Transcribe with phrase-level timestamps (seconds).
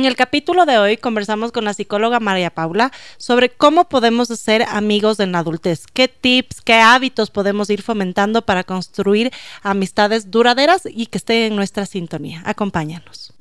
[0.00, 4.62] En el capítulo de hoy conversamos con la psicóloga María Paula sobre cómo podemos ser
[4.62, 9.30] amigos en la adultez, qué tips, qué hábitos podemos ir fomentando para construir
[9.62, 12.40] amistades duraderas y que estén en nuestra sintonía.
[12.46, 13.34] Acompáñanos.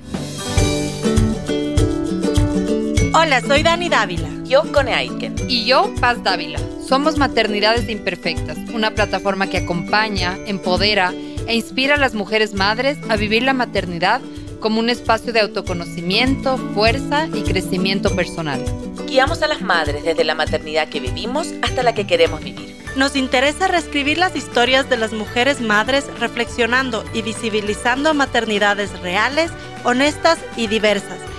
[3.13, 4.27] Hola, soy Dani Dávila.
[4.43, 5.35] Yo, Cone Aiken.
[5.47, 6.59] Y yo, Paz Dávila.
[6.85, 11.13] Somos Maternidades Imperfectas, una plataforma que acompaña, empodera
[11.47, 14.19] e inspira a las mujeres madres a vivir la maternidad
[14.59, 18.63] como un espacio de autoconocimiento, fuerza y crecimiento personal.
[19.07, 22.75] Guiamos a las madres desde la maternidad que vivimos hasta la que queremos vivir.
[22.95, 29.51] Nos interesa reescribir las historias de las mujeres madres reflexionando y visibilizando maternidades reales,
[29.83, 31.28] honestas y diversas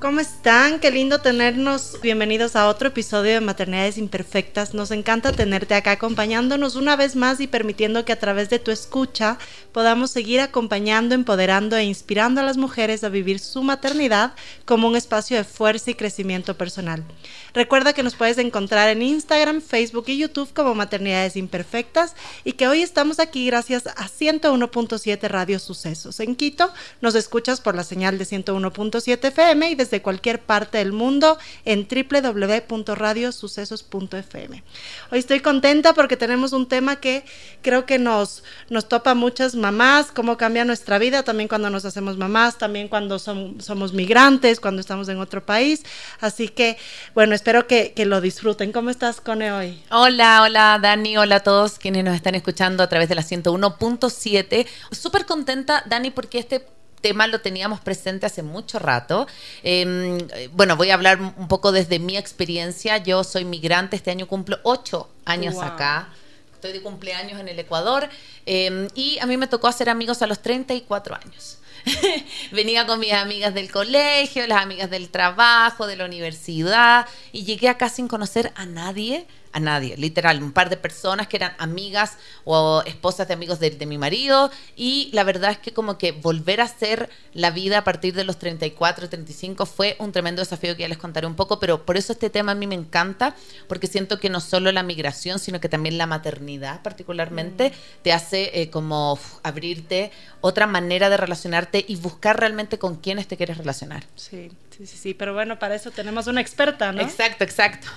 [0.00, 0.80] ¿Cómo están?
[0.80, 1.98] Qué lindo tenernos.
[2.00, 4.72] Bienvenidos a otro episodio de Maternidades Imperfectas.
[4.72, 8.70] Nos encanta tenerte acá acompañándonos una vez más y permitiendo que a través de tu
[8.70, 9.36] escucha
[9.72, 14.32] podamos seguir acompañando, empoderando e inspirando a las mujeres a vivir su maternidad
[14.64, 17.04] como un espacio de fuerza y crecimiento personal.
[17.52, 22.68] Recuerda que nos puedes encontrar en Instagram, Facebook y YouTube como Maternidades Imperfectas y que
[22.68, 26.20] hoy estamos aquí gracias a 101.7 Radio Sucesos.
[26.20, 30.78] En Quito nos escuchas por la señal de 101.7 FM y desde de cualquier parte
[30.78, 34.62] del mundo en www.radiosucesos.fm.
[35.10, 37.24] Hoy estoy contenta porque tenemos un tema que
[37.62, 42.16] creo que nos, nos topa muchas mamás, cómo cambia nuestra vida también cuando nos hacemos
[42.16, 45.82] mamás, también cuando somos migrantes, cuando estamos en otro país.
[46.20, 46.76] Así que,
[47.14, 48.72] bueno, espero que, que lo disfruten.
[48.72, 49.82] ¿Cómo estás, Cone, hoy?
[49.90, 54.66] Hola, hola, Dani, hola a todos quienes nos están escuchando a través de la 101.7.
[54.90, 56.66] Súper contenta, Dani, porque este
[57.00, 59.26] tema lo teníamos presente hace mucho rato.
[59.62, 60.18] Em,
[60.52, 62.98] bueno, voy a hablar un poco desde mi experiencia.
[62.98, 66.08] Yo soy migrante, este año cumplo ocho años acá.
[66.54, 68.08] Estoy de cumpleaños en el Ecuador
[68.44, 71.58] em, y a mí me tocó hacer amigos a los 34 años.
[72.52, 77.70] Venía con mis amigas del colegio, las amigas del trabajo, de la universidad y llegué
[77.70, 82.16] acá sin conocer a nadie a nadie, literal, un par de personas que eran amigas
[82.44, 86.60] o esposas de amigos de, mi marido y la verdad es que como que volver
[86.60, 90.82] a hacer la vida a partir de los 34, 35 fue un tremendo desafío que
[90.82, 93.34] ya les contaré un poco, pero por eso este tema a mí me encanta,
[93.68, 98.02] porque siento que no solo la migración, sino que también la maternidad particularmente mm.
[98.02, 103.36] te hace eh, como abrirte otra manera de relacionarte y buscar realmente con quiénes te
[103.36, 104.04] quieres relacionar.
[104.14, 107.00] Sí, sí, sí, sí, pero bueno, para eso tenemos una experta, ¿no?
[107.00, 107.88] Exacto, exacto.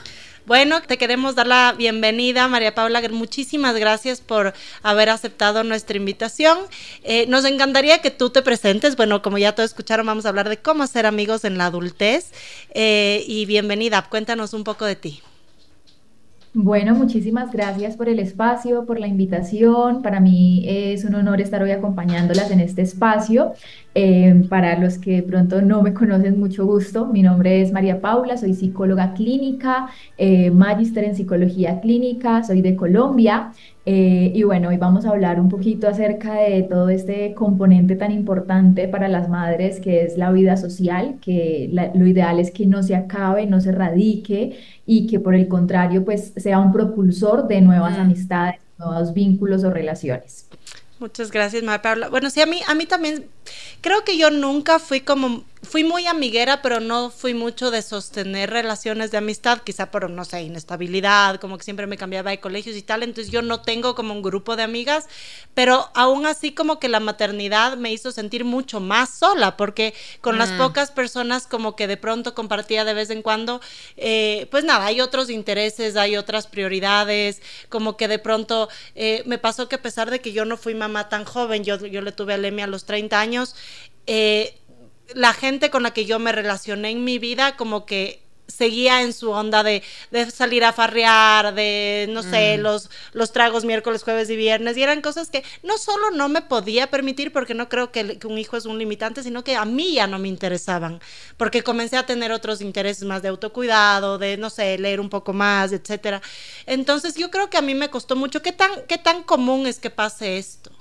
[0.45, 3.01] Bueno, te queremos dar la bienvenida, María Paula.
[3.09, 6.57] Muchísimas gracias por haber aceptado nuestra invitación.
[7.03, 8.97] Eh, nos encantaría que tú te presentes.
[8.97, 12.31] Bueno, como ya todos escucharon, vamos a hablar de cómo ser amigos en la adultez.
[12.73, 15.21] Eh, y bienvenida, cuéntanos un poco de ti.
[16.55, 20.03] Bueno, muchísimas gracias por el espacio, por la invitación.
[20.03, 23.53] Para mí es un honor estar hoy acompañándolas en este espacio.
[23.95, 27.07] Eh, para los que de pronto no me conocen, mucho gusto.
[27.07, 32.75] Mi nombre es María Paula, soy psicóloga clínica, eh, magíster en psicología clínica, soy de
[32.75, 33.51] Colombia.
[33.85, 38.13] Eh, y bueno, hoy vamos a hablar un poquito acerca de todo este componente tan
[38.13, 42.81] importante para las madres que es la vida social, que lo ideal es que no
[42.81, 47.59] se acabe, no se radique y que por el contrario pues sea un propulsor de
[47.59, 50.47] nuevas amistades, nuevos vínculos o relaciones.
[50.99, 52.07] Muchas gracias, María Paula.
[52.07, 53.25] Bueno, sí, a mí, a mí también,
[53.81, 58.49] creo que yo nunca fui como fui muy amiguera, pero no fui mucho de sostener
[58.49, 62.75] relaciones de amistad, quizá por, no sé, inestabilidad, como que siempre me cambiaba de colegios
[62.75, 65.07] y tal, entonces yo no tengo como un grupo de amigas,
[65.53, 70.37] pero aún así como que la maternidad me hizo sentir mucho más sola, porque con
[70.37, 70.57] las mm.
[70.57, 73.61] pocas personas como que de pronto compartía de vez en cuando,
[73.95, 79.37] eh, pues nada, hay otros intereses, hay otras prioridades, como que de pronto eh, me
[79.37, 82.11] pasó que a pesar de que yo no fui mamá tan joven, yo, yo le
[82.11, 83.55] tuve a Lemi a los 30 años,
[84.05, 84.59] eh,
[85.15, 89.13] la gente con la que yo me relacioné en mi vida como que seguía en
[89.13, 89.83] su onda de,
[90.31, 92.61] salir a farrear, de, no sé, mm.
[92.61, 96.41] los, los tragos miércoles, jueves y viernes, y eran cosas que no solo no me
[96.41, 99.93] podía permitir, porque no creo que, un hijo es un limitante, sino que a mí
[99.93, 100.99] ya no me interesaban,
[101.37, 105.33] porque comencé a tener otros intereses más de autocuidado, de, no sé, leer un poco
[105.33, 106.21] más, etcétera.
[106.65, 108.41] Entonces yo creo que a mí me costó mucho.
[108.41, 110.72] ¿Qué tan, qué tan común es que pase esto?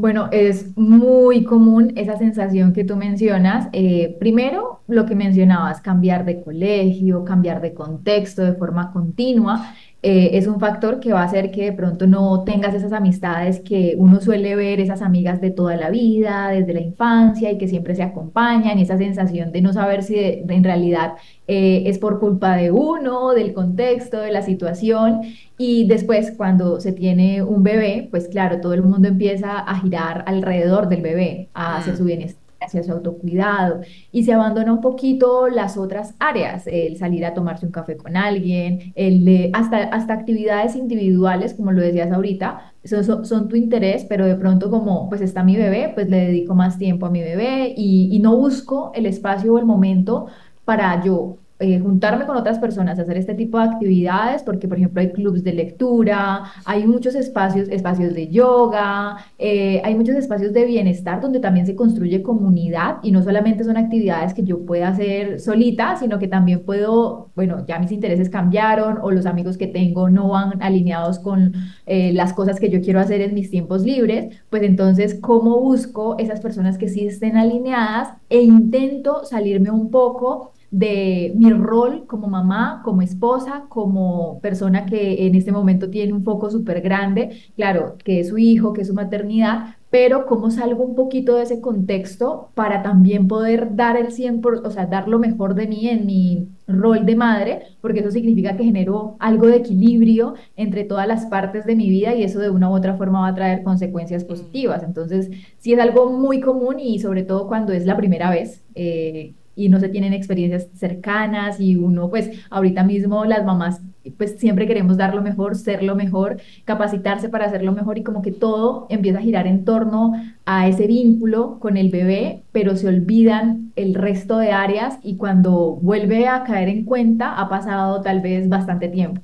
[0.00, 3.68] Bueno, es muy común esa sensación que tú mencionas.
[3.74, 9.74] Eh, primero, lo que mencionabas, cambiar de colegio, cambiar de contexto de forma continua.
[10.02, 13.60] Eh, es un factor que va a hacer que de pronto no tengas esas amistades
[13.60, 17.68] que uno suele ver, esas amigas de toda la vida, desde la infancia y que
[17.68, 21.14] siempre se acompañan y esa sensación de no saber si en realidad
[21.46, 25.20] eh, es por culpa de uno, del contexto, de la situación.
[25.58, 30.24] Y después, cuando se tiene un bebé, pues claro, todo el mundo empieza a girar
[30.26, 33.80] alrededor del bebé, a hacer su bienestar hacia su autocuidado
[34.12, 38.16] y se abandona un poquito las otras áreas, el salir a tomarse un café con
[38.16, 44.26] alguien, el hasta, hasta actividades individuales, como lo decías ahorita, son, son, tu interés, pero
[44.26, 47.74] de pronto como pues está mi bebé, pues le dedico más tiempo a mi bebé
[47.76, 50.26] y no busco el espacio o el momento
[50.64, 55.02] para yo eh, juntarme con otras personas, hacer este tipo de actividades, porque por ejemplo
[55.02, 60.64] hay clubes de lectura, hay muchos espacios, espacios de yoga, eh, hay muchos espacios de
[60.64, 65.38] bienestar donde también se construye comunidad y no solamente son actividades que yo pueda hacer
[65.38, 70.08] solita, sino que también puedo, bueno, ya mis intereses cambiaron o los amigos que tengo
[70.08, 71.52] no van alineados con
[71.84, 76.16] eh, las cosas que yo quiero hacer en mis tiempos libres, pues entonces, ¿cómo busco
[76.18, 80.52] esas personas que sí estén alineadas e intento salirme un poco?
[80.70, 86.22] De mi rol como mamá, como esposa, como persona que en este momento tiene un
[86.24, 90.84] foco súper grande, claro, que es su hijo, que es su maternidad, pero cómo salgo
[90.84, 95.18] un poquito de ese contexto para también poder dar el 100%, o sea, dar lo
[95.18, 99.56] mejor de mí en mi rol de madre, porque eso significa que genero algo de
[99.56, 103.22] equilibrio entre todas las partes de mi vida y eso de una u otra forma
[103.22, 104.84] va a traer consecuencias positivas.
[104.84, 108.64] Entonces, sí es algo muy común y sobre todo cuando es la primera vez.
[108.76, 109.34] Eh,
[109.64, 113.80] y no se tienen experiencias cercanas y uno pues ahorita mismo las mamás
[114.16, 118.02] pues siempre queremos dar lo mejor, ser lo mejor, capacitarse para hacer lo mejor y
[118.02, 120.12] como que todo empieza a girar en torno
[120.46, 125.76] a ese vínculo con el bebé, pero se olvidan el resto de áreas y cuando
[125.82, 129.20] vuelve a caer en cuenta ha pasado tal vez bastante tiempo.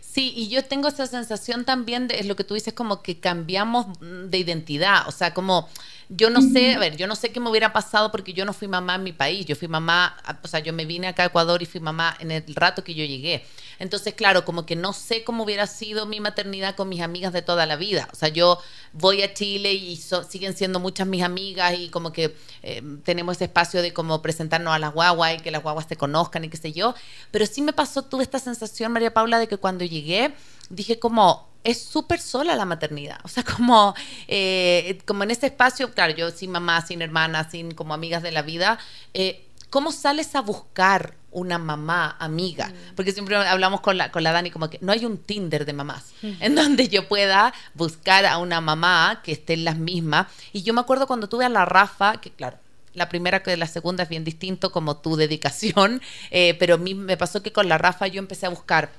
[0.00, 3.20] Sí, y yo tengo esa sensación también de es lo que tú dices, como que
[3.20, 5.68] cambiamos de identidad, o sea, como
[6.08, 8.52] yo no sé, a ver, yo no sé qué me hubiera pasado porque yo no
[8.52, 11.26] fui mamá en mi país, yo fui mamá, o sea, yo me vine acá a
[11.26, 13.44] Ecuador y fui mamá en el rato que yo llegué.
[13.78, 17.42] Entonces, claro, como que no sé cómo hubiera sido mi maternidad con mis amigas de
[17.42, 18.08] toda la vida.
[18.12, 18.58] O sea, yo
[18.92, 23.44] voy a Chile y siguen siendo muchas mis amigas y como que eh, tenemos ese
[23.44, 26.56] espacio de como presentarnos a las guaguas y que las guaguas te conozcan y qué
[26.56, 26.94] sé yo.
[27.30, 30.34] Pero sí me pasó, tuve esta sensación, María Paula, de que cuando llegué,
[30.70, 33.18] dije como, es súper sola la maternidad.
[33.24, 33.94] O sea, como,
[34.26, 38.32] eh, como en ese espacio, claro, yo sin mamá, sin hermana, sin como amigas de
[38.32, 38.78] la vida,
[39.14, 42.68] eh, ¿cómo sales a buscar una mamá amiga?
[42.68, 42.94] Mm.
[42.96, 45.72] Porque siempre hablamos con la, con la Dani como que no hay un Tinder de
[45.72, 50.26] mamás en donde yo pueda buscar a una mamá que esté en las mismas.
[50.52, 52.58] Y yo me acuerdo cuando tuve a la Rafa, que claro,
[52.94, 56.94] la primera que la segunda es bien distinto como tu dedicación, eh, pero a mí
[56.94, 58.90] me pasó que con la Rafa yo empecé a buscar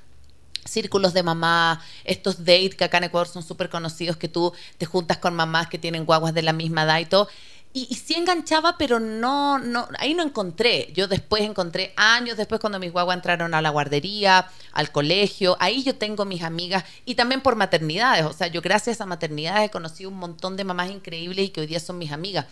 [0.65, 4.86] círculos de mamá, estos dates que acá en Ecuador son súper conocidos, que tú te
[4.86, 7.27] juntas con mamás que tienen guaguas de la misma edad y todo.
[7.71, 10.92] Y, sí enganchaba, pero no, no, ahí no encontré.
[10.95, 15.83] Yo después encontré, años después, cuando mis guaguas entraron a la guardería, al colegio, ahí
[15.83, 18.25] yo tengo mis amigas y también por maternidades.
[18.25, 21.62] O sea, yo gracias a maternidades he conocido un montón de mamás increíbles y que
[21.62, 22.48] hoy día son mis amigas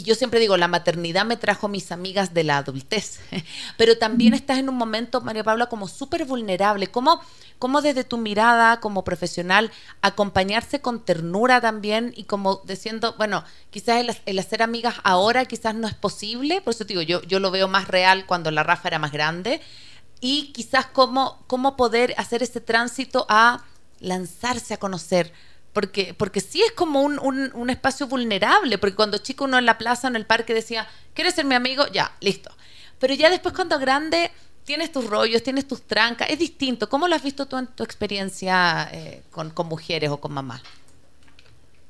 [0.00, 3.20] y yo siempre digo, la maternidad me trajo mis amigas de la adultez,
[3.76, 6.86] pero también estás en un momento, María Paula, como súper vulnerable.
[6.86, 7.20] ¿Cómo,
[7.58, 9.70] ¿Cómo, desde tu mirada como profesional
[10.00, 15.86] acompañarse con ternura también y como diciendo, bueno, quizás el, hacer amigas ahora quizás no
[15.86, 18.88] es posible, por eso te digo, yo, yo lo veo más real cuando la Rafa
[18.88, 19.60] era más grande,
[20.22, 23.64] y quizás cómo, cómo poder hacer ese tránsito a
[23.98, 25.32] lanzarse a conocer
[25.72, 29.78] porque, porque sí es como un, un, espacio vulnerable, porque cuando chico uno en la
[29.78, 31.86] plaza, en el parque decía, ¿quieres ser mi amigo?
[31.92, 32.50] Ya, listo.
[32.98, 34.30] Pero ya después cuando grande
[34.64, 36.88] tienes tus rollos, tienes tus trancas, es distinto.
[36.88, 40.62] ¿Cómo lo has visto tú en tu experiencia eh, con, con mujeres o con mamás?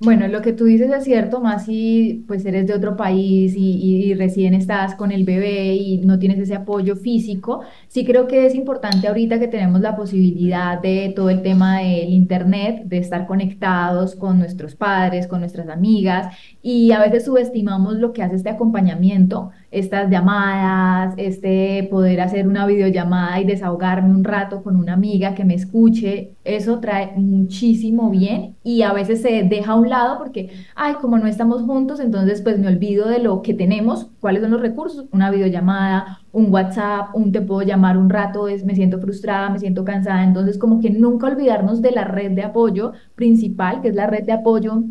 [0.03, 4.15] Bueno, lo que tú dices es cierto, más si pues eres de otro país y,
[4.15, 7.61] recién estás con el bebé y no tienes ese apoyo físico.
[7.87, 12.09] Sí creo que es importante ahorita que tenemos la posibilidad de todo el tema del
[12.15, 18.15] internet, de estar conectados con nuestros padres, con nuestras amigas y a veces subestimamos lo
[18.15, 24.63] que hace este acompañamiento estas llamadas, este poder hacer una videollamada y desahogarme un rato
[24.63, 29.73] con una amiga que me escuche, eso trae muchísimo bien y a veces se deja
[29.73, 33.43] a un lado porque, ay, como no estamos juntos, entonces pues me olvido de lo
[33.43, 38.11] que tenemos, cuáles son los recursos, una videollamada, un WhatsApp, un te puedo llamar un
[38.11, 42.05] rato, es me siento frustrada, me siento cansada, entonces como que nunca olvidarnos de la
[42.05, 44.83] red de apoyo principal, que es la red de apoyo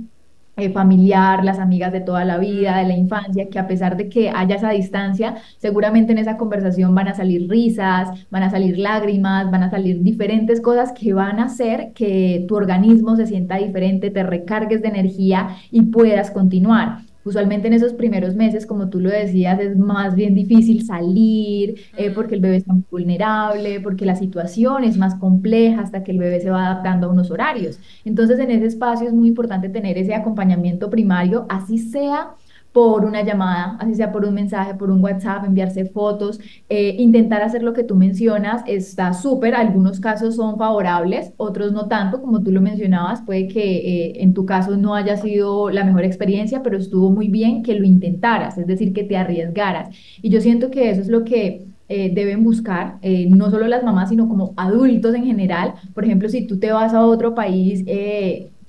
[0.59, 4.09] eh, familiar, las amigas de toda la vida, de la infancia, que a pesar de
[4.09, 8.77] que haya esa distancia, seguramente en esa conversación van a salir risas, van a salir
[8.77, 13.57] lágrimas, van a salir diferentes cosas que van a hacer que tu organismo se sienta
[13.57, 17.08] diferente, te recargues de energía y puedas continuar.
[17.23, 22.11] Usualmente en esos primeros meses, como tú lo decías, es más bien difícil salir eh,
[22.11, 26.19] porque el bebé está muy vulnerable, porque la situación es más compleja hasta que el
[26.19, 27.79] bebé se va adaptando a unos horarios.
[28.05, 32.35] Entonces en ese espacio es muy importante tener ese acompañamiento primario, así sea
[32.71, 37.41] por una llamada, así sea por un mensaje, por un WhatsApp, enviarse fotos, eh, intentar
[37.41, 42.43] hacer lo que tú mencionas está súper, algunos casos son favorables, otros no tanto, como
[42.43, 43.77] tú lo mencionabas, puede que
[44.09, 47.73] eh, en tu caso no haya sido la mejor experiencia, pero estuvo muy bien que
[47.73, 49.89] lo intentaras, es decir, que te arriesgaras.
[50.21, 52.99] Y yo siento que eso es lo que eh, deben buscar,
[53.29, 55.73] no solo las mamás, sino como adultos en general.
[55.95, 57.83] Por ejemplo, si tú te vas a otro país,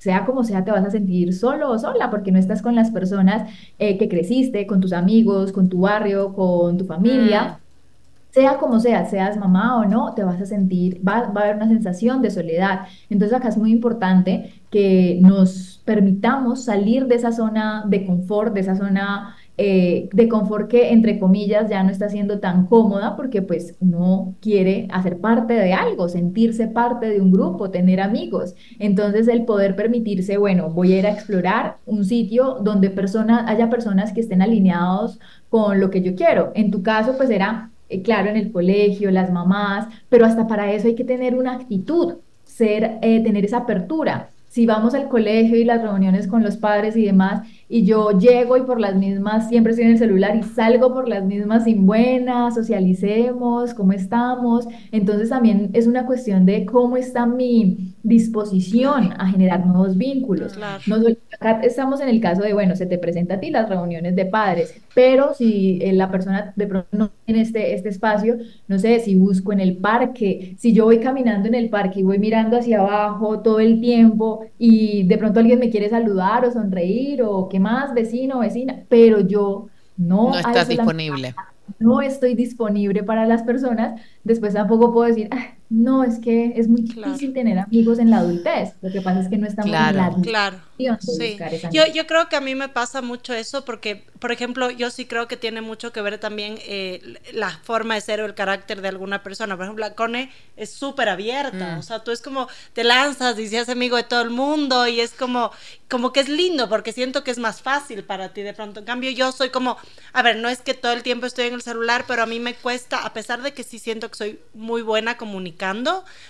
[0.01, 2.89] sea como sea, te vas a sentir solo o sola porque no estás con las
[2.89, 7.43] personas eh, que creciste, con tus amigos, con tu barrio, con tu familia.
[7.43, 8.33] Mm.
[8.33, 11.57] Sea como sea, seas mamá o no, te vas a sentir, va, va a haber
[11.57, 12.87] una sensación de soledad.
[13.11, 18.61] Entonces acá es muy importante que nos permitamos salir de esa zona de confort, de
[18.61, 23.41] esa zona eh, de confort que, entre comillas, ya no está siendo tan cómoda porque
[23.41, 28.55] pues uno quiere hacer parte de algo, sentirse parte de un grupo, tener amigos.
[28.79, 33.69] Entonces el poder permitirse, bueno, voy a ir a explorar un sitio donde persona, haya
[33.69, 36.51] personas que estén alineados con lo que yo quiero.
[36.55, 40.71] En tu caso, pues era, eh, claro, en el colegio, las mamás, pero hasta para
[40.71, 42.15] eso hay que tener una actitud,
[42.45, 44.29] ser, eh, tener esa apertura.
[44.47, 48.57] Si vamos al colegio y las reuniones con los padres y demás, y yo llego
[48.57, 51.85] y por las mismas, siempre estoy en el celular y salgo por las mismas sin
[51.85, 54.67] buenas, socialicemos, cómo estamos.
[54.91, 60.57] Entonces también es una cuestión de cómo está mi disposición a generar nuevos vínculos.
[60.85, 60.95] No,
[61.31, 64.25] acá estamos en el caso de, bueno, se te presenta a ti las reuniones de
[64.25, 68.37] padres, pero si eh, la persona de pronto no tiene este, este espacio,
[68.67, 72.03] no sé, si busco en el parque, si yo voy caminando en el parque y
[72.03, 76.51] voy mirando hacia abajo todo el tiempo y de pronto alguien me quiere saludar o
[76.51, 80.29] sonreír o que más, vecino, vecina, pero yo no...
[80.29, 81.33] No estás disponible.
[81.79, 86.67] No estoy disponible para las personas, después tampoco puedo decir, ah, no, es que es
[86.67, 88.73] muy difícil tener amigos en la adultez.
[88.81, 90.57] Lo que pasa es que no estamos en la Claro.
[90.99, 91.37] Sí.
[91.71, 95.05] Yo, yo creo que a mí me pasa mucho eso porque, por ejemplo, yo sí
[95.05, 98.81] creo que tiene mucho que ver también eh, la forma de ser o el carácter
[98.81, 99.55] de alguna persona.
[99.55, 101.77] Por ejemplo, la Cone es súper abierta.
[101.77, 101.79] Mm.
[101.79, 104.99] O sea, tú es como te lanzas y seas amigo de todo el mundo y
[104.99, 105.51] es como,
[105.87, 108.81] como que es lindo porque siento que es más fácil para ti de pronto.
[108.81, 109.77] En cambio, yo soy como,
[110.11, 112.41] a ver, no es que todo el tiempo estoy en el celular, pero a mí
[112.41, 115.60] me cuesta, a pesar de que sí siento que soy muy buena comunicando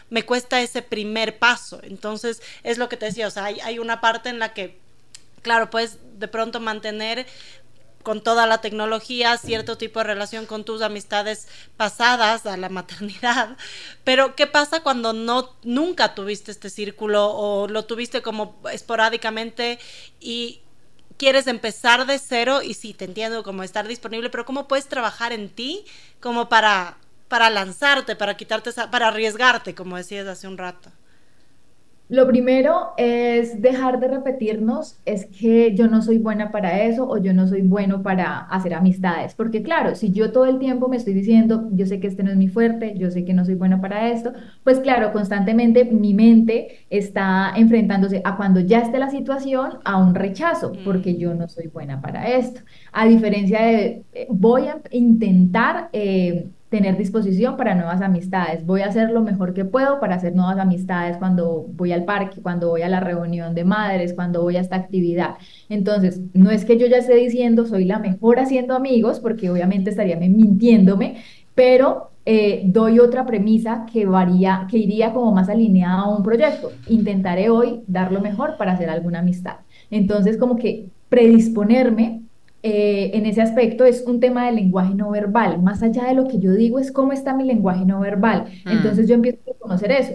[0.10, 1.80] me cuesta ese primer paso.
[1.84, 4.80] Entonces, es lo que te decía, o sea, hay, hay una parte en la que,
[5.42, 7.26] claro, puedes de pronto mantener
[8.02, 11.48] con toda la tecnología, cierto tipo de relación con tus amistades
[11.78, 13.58] pasadas a la maternidad.
[14.04, 19.80] Pero ¿qué pasa cuando no nunca tuviste este círculo o lo tuviste como esporádicamente
[20.20, 20.62] y
[21.18, 25.32] quieres empezar de cero y sí, te entiendo como estar disponible, pero ¿cómo puedes trabajar
[25.32, 25.86] en ti
[26.20, 26.98] como para
[27.32, 30.90] para lanzarte, para quitarte, para arriesgarte, como decías hace un rato?
[32.10, 37.18] Lo primero es dejar de repetirnos, es que yo no soy buena para eso o
[37.18, 40.98] yo no soy bueno para hacer amistades, porque claro, si yo todo el tiempo me
[40.98, 43.56] estoy diciendo, yo sé que este no es mi fuerte, yo sé que no soy
[43.56, 44.34] buena para esto,
[44.66, 50.14] pues claro, constantemente mi mente está enfrentándose a cuando ya esté la situación a un
[50.14, 52.60] rechazo, porque yo no soy buena para esto.
[52.92, 55.88] A diferencia de, eh, voy a intentar...
[55.94, 58.66] Eh, tener disposición para nuevas amistades.
[58.66, 62.42] Voy a hacer lo mejor que puedo para hacer nuevas amistades cuando voy al parque,
[62.42, 65.36] cuando voy a la reunión de madres, cuando voy a esta actividad.
[65.68, 69.90] Entonces, no es que yo ya esté diciendo soy la mejor haciendo amigos, porque obviamente
[69.90, 71.18] estaría mintiéndome,
[71.56, 76.72] pero eh, doy otra premisa que varía, que iría como más alineada a un proyecto.
[76.88, 79.58] Intentaré hoy dar lo mejor para hacer alguna amistad.
[79.90, 82.21] Entonces, como que predisponerme
[82.64, 85.62] eh, en ese aspecto es un tema de lenguaje no verbal.
[85.62, 88.46] Más allá de lo que yo digo es cómo está mi lenguaje no verbal.
[88.66, 88.70] Mm.
[88.70, 90.14] Entonces yo empiezo a conocer eso.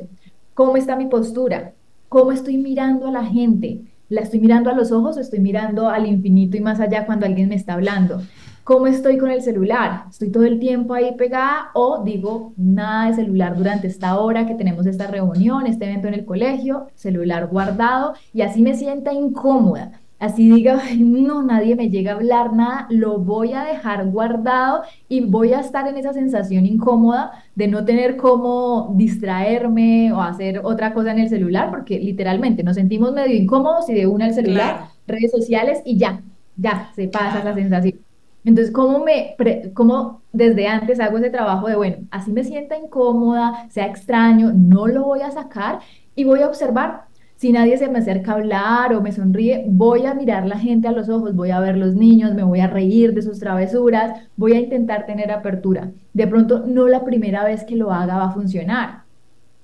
[0.55, 1.73] ¿Cómo está mi postura?
[2.09, 3.81] ¿Cómo estoy mirando a la gente?
[4.09, 7.27] ¿La estoy mirando a los ojos o estoy mirando al infinito y más allá cuando
[7.27, 8.23] alguien me está hablando?
[8.63, 10.05] ¿Cómo estoy con el celular?
[10.11, 14.55] ¿Estoy todo el tiempo ahí pegada o digo nada de celular durante esta hora que
[14.55, 20.01] tenemos esta reunión, este evento en el colegio, celular guardado y así me sienta incómoda?
[20.19, 25.21] Así diga, no, nadie me llega a hablar nada, lo voy a dejar guardado y
[25.27, 30.95] voy a estar en esa sensación incómoda de no tener cómo distraerme o hacer otra
[30.95, 34.89] cosa en el celular, porque literalmente nos sentimos medio incómodos y de una el celular
[35.07, 36.23] redes sociales y ya,
[36.57, 38.01] ya se pasa esa sensación.
[38.45, 39.37] Entonces, ¿cómo, me,
[39.75, 44.87] ¿cómo desde antes hago ese trabajo de, bueno, así me sienta incómoda, sea extraño, no
[44.87, 45.81] lo voy a sacar
[46.15, 47.07] y voy a observar?
[47.37, 50.89] Si nadie se me acerca a hablar o me sonríe, voy a mirar la gente
[50.89, 54.23] a los ojos, voy a ver los niños, me voy a reír de sus travesuras,
[54.37, 55.91] voy a intentar tener apertura.
[56.15, 59.03] De pronto, no la primera vez que lo haga va a funcionar,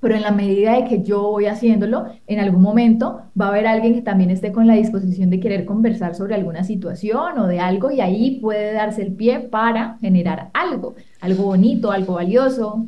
[0.01, 3.67] pero en la medida de que yo voy haciéndolo, en algún momento va a haber
[3.67, 7.59] alguien que también esté con la disposición de querer conversar sobre alguna situación o de
[7.59, 12.85] algo y ahí puede darse el pie para generar algo, algo bonito, algo valioso.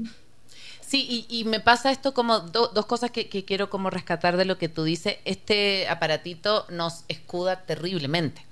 [0.95, 4.59] Sí, y, me pasa esto como dos cosas que, que, quiero como rescatar de lo
[4.59, 5.17] que tú dices.
[5.25, 8.47] Este aparatito nos escuda terriblemente.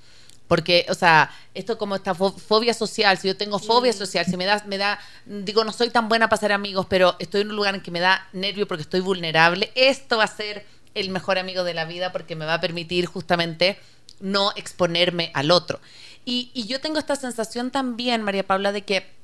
[0.49, 4.45] Porque, o sea, esto como esta fobia social, si yo tengo fobia social, si me
[4.45, 7.55] da, me da, digo, no soy tan buena para ser amigos, pero estoy en un
[7.55, 11.39] lugar en que me da nervio porque estoy vulnerable, esto va a ser el mejor
[11.39, 13.79] amigo de la vida porque me va a permitir justamente
[14.19, 15.79] no exponerme al otro.
[16.25, 19.22] Y, y yo tengo esta sensación también, María Paula, de que,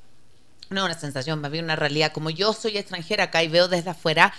[0.69, 3.89] no una sensación, más bien una realidad, como yo soy extranjera acá y veo desde
[3.91, 4.33] afuera,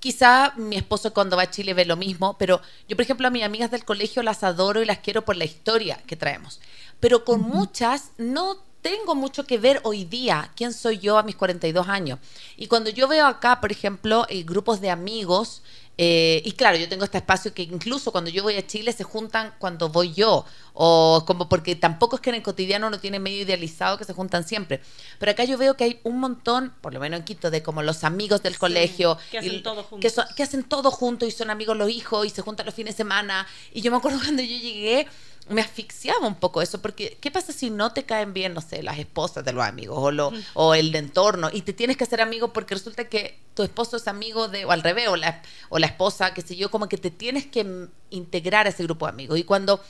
[0.00, 3.30] Quizá mi esposo cuando va a Chile ve lo mismo, pero yo, por ejemplo, a
[3.30, 6.58] mis amigas del colegio las adoro y las quiero por la historia que traemos.
[7.00, 11.36] Pero con muchas no tengo mucho que ver hoy día, quién soy yo a mis
[11.36, 12.18] 42 años.
[12.56, 15.62] Y cuando yo veo acá, por ejemplo, eh, grupos de amigos
[16.02, 19.04] eh, y claro, yo tengo este espacio que incluso cuando yo voy a Chile se
[19.04, 23.18] juntan cuando voy yo, o como porque tampoco es que en el cotidiano no tiene
[23.18, 24.80] medio idealizado que se juntan siempre.
[25.18, 27.82] Pero acá yo veo que hay un montón, por lo menos en Quito, de como
[27.82, 29.18] los amigos del colegio.
[29.30, 30.14] Que hacen todo juntos.
[30.14, 32.94] Que, que hacen todo juntos y son amigos los hijos y se juntan los fines
[32.94, 33.46] de semana.
[33.74, 35.06] Y yo me acuerdo cuando yo llegué,
[35.50, 38.82] me asfixiaba un poco eso, porque ¿qué pasa si no te caen bien, no sé,
[38.82, 42.20] las esposas de los amigos o, lo, o el entorno y te tienes que hacer
[42.20, 45.78] amigo porque resulta que tu esposo es amigo de, o al revés, o la, o
[45.78, 49.10] la esposa, qué sé yo, como que te tienes que integrar a ese grupo de
[49.10, 49.38] amigos.
[49.38, 49.80] Y cuando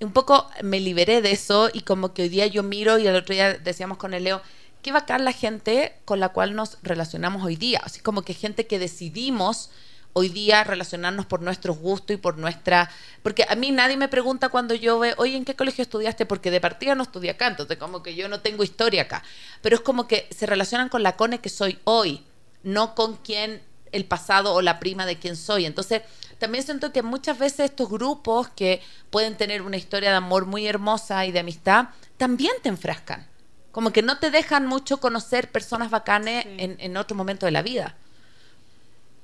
[0.00, 3.14] un poco me liberé de eso y como que hoy día yo miro y el
[3.14, 4.42] otro día decíamos con el Leo,
[4.82, 8.66] qué bacán la gente con la cual nos relacionamos hoy día, así como que gente
[8.66, 9.70] que decidimos
[10.14, 12.90] hoy día relacionarnos por nuestros gustos y por nuestra...
[13.22, 16.26] Porque a mí nadie me pregunta cuando yo veo, oye, ¿en qué colegio estudiaste?
[16.26, 19.22] Porque de partida no estudié acá, entonces como que yo no tengo historia acá.
[19.60, 22.24] Pero es como que se relacionan con la cone que soy hoy,
[22.62, 25.66] no con quién el pasado o la prima de quién soy.
[25.66, 26.02] Entonces,
[26.38, 30.66] también siento que muchas veces estos grupos que pueden tener una historia de amor muy
[30.66, 33.28] hermosa y de amistad, también te enfrascan.
[33.70, 37.62] Como que no te dejan mucho conocer personas bacanes en, en otro momento de la
[37.62, 37.96] vida.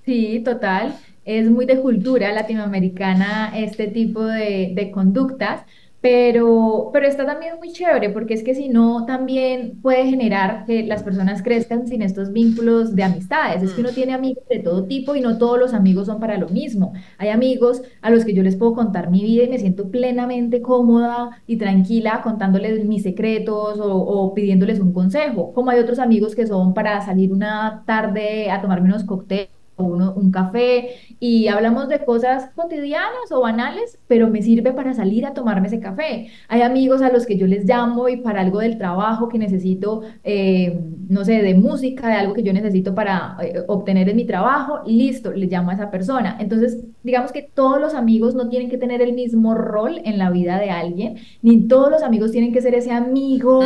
[0.09, 0.95] Sí, total.
[1.27, 5.65] Es muy de cultura latinoamericana este tipo de, de conductas,
[6.01, 10.83] pero, pero está también muy chévere porque es que si no, también puede generar que
[10.85, 13.63] las personas crezcan sin estos vínculos de amistades.
[13.63, 13.95] Es que uno mm.
[13.95, 16.95] tiene amigos de todo tipo y no todos los amigos son para lo mismo.
[17.19, 20.63] Hay amigos a los que yo les puedo contar mi vida y me siento plenamente
[20.63, 26.35] cómoda y tranquila contándoles mis secretos o, o pidiéndoles un consejo, como hay otros amigos
[26.35, 31.89] que son para salir una tarde a tomarme unos cócteles uno, un café y hablamos
[31.89, 36.29] de cosas cotidianas o banales, pero me sirve para salir a tomarme ese café.
[36.49, 40.03] Hay amigos a los que yo les llamo y para algo del trabajo que necesito,
[40.25, 44.25] eh, no sé, de música, de algo que yo necesito para eh, obtener en mi
[44.25, 46.37] trabajo, listo, le llamo a esa persona.
[46.41, 50.31] Entonces, digamos que todos los amigos no tienen que tener el mismo rol en la
[50.31, 53.63] vida de alguien, ni todos los amigos tienen que ser ese amigo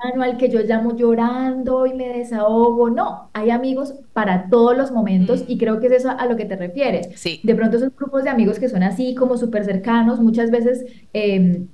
[0.00, 2.90] al que yo llamo llorando y me desahogo.
[2.90, 5.58] No, hay amigos para todos los momentos y mm.
[5.58, 7.08] creo que es eso a lo que te refieres.
[7.16, 7.40] Sí.
[7.42, 11.68] De pronto esos grupos de amigos que son así como súper cercanos, muchas veces em,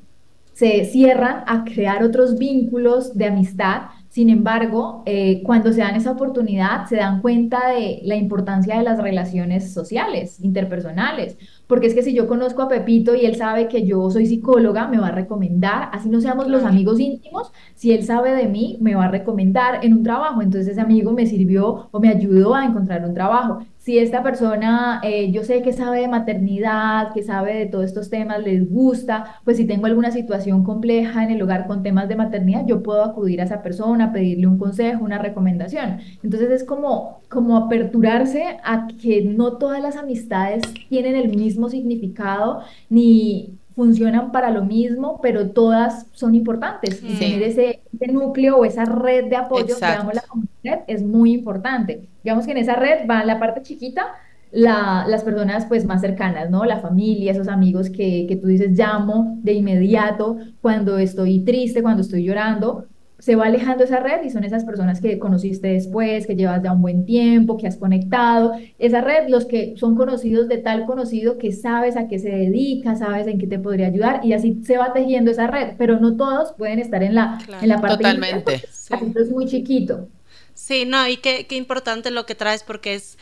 [0.54, 3.82] se cierran a crear otros vínculos de amistad.
[4.08, 8.84] Sin embargo, eh, cuando se dan esa oportunidad, se dan cuenta de la importancia de
[8.84, 11.36] las relaciones sociales, interpersonales.
[11.74, 14.86] Porque es que si yo conozco a Pepito y él sabe que yo soy psicóloga,
[14.86, 18.78] me va a recomendar, así no seamos los amigos íntimos, si él sabe de mí,
[18.80, 20.40] me va a recomendar en un trabajo.
[20.40, 24.98] Entonces ese amigo me sirvió o me ayudó a encontrar un trabajo si esta persona,
[25.02, 29.36] eh, yo sé que sabe de maternidad, que sabe de todos estos temas, les gusta,
[29.44, 33.04] pues si tengo alguna situación compleja en el hogar con temas de maternidad, yo puedo
[33.04, 35.98] acudir a esa persona, pedirle un consejo, una recomendación.
[36.22, 42.60] Entonces es como, como aperturarse a que no todas las amistades tienen el mismo significado
[42.88, 47.02] ni funcionan para lo mismo, pero todas son importantes.
[47.02, 47.80] Y tener ese,
[48.12, 52.08] núcleo o esa red de apoyo, digamos, la comunidad, es muy importante.
[52.22, 54.06] Digamos que en esa red va la parte chiquita,
[54.52, 56.64] la, las personas pues más cercanas, ¿no?
[56.64, 62.02] La familia, esos amigos que, que tú dices llamo de inmediato cuando estoy triste, cuando
[62.02, 62.86] estoy llorando,
[63.24, 66.74] se va alejando esa red y son esas personas que conociste después, que llevas ya
[66.74, 68.52] un buen tiempo, que has conectado.
[68.78, 72.96] Esa red, los que son conocidos de tal conocido que sabes a qué se dedica,
[72.96, 76.18] sabes en qué te podría ayudar y así se va tejiendo esa red, pero no
[76.18, 78.62] todos pueden estar en la, en la parte Totalmente.
[78.90, 80.06] Así es muy chiquito.
[80.52, 83.16] Sí, no, y qué, qué importante lo que traes porque es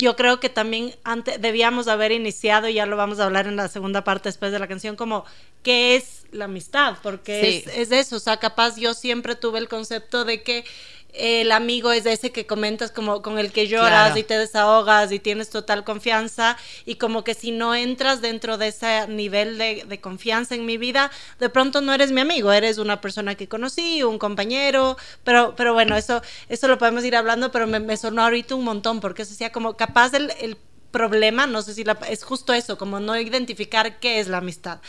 [0.00, 3.56] yo creo que también antes debíamos haber iniciado, y ya lo vamos a hablar en
[3.56, 5.24] la segunda parte después de la canción, como
[5.62, 9.68] qué es la amistad, porque es, es, eso, o sea, capaz yo siempre tuve el
[9.68, 10.64] concepto de que
[11.14, 15.18] el amigo es ese que comentas como con el que lloras y te desahogas y
[15.18, 20.54] tienes total confianza y como que si no entras dentro de ese nivel de, confianza
[20.54, 24.18] en mi vida, de pronto no eres mi amigo, eres una persona que conocí, un
[24.18, 28.64] compañero, pero, pero bueno, eso, eso lo podemos ir hablando, pero me, sonó ahorita un
[28.64, 30.56] montón porque eso sea como capaz el, el
[30.90, 34.80] problema, no sé si es justo eso, como no identificar qué es la amistad.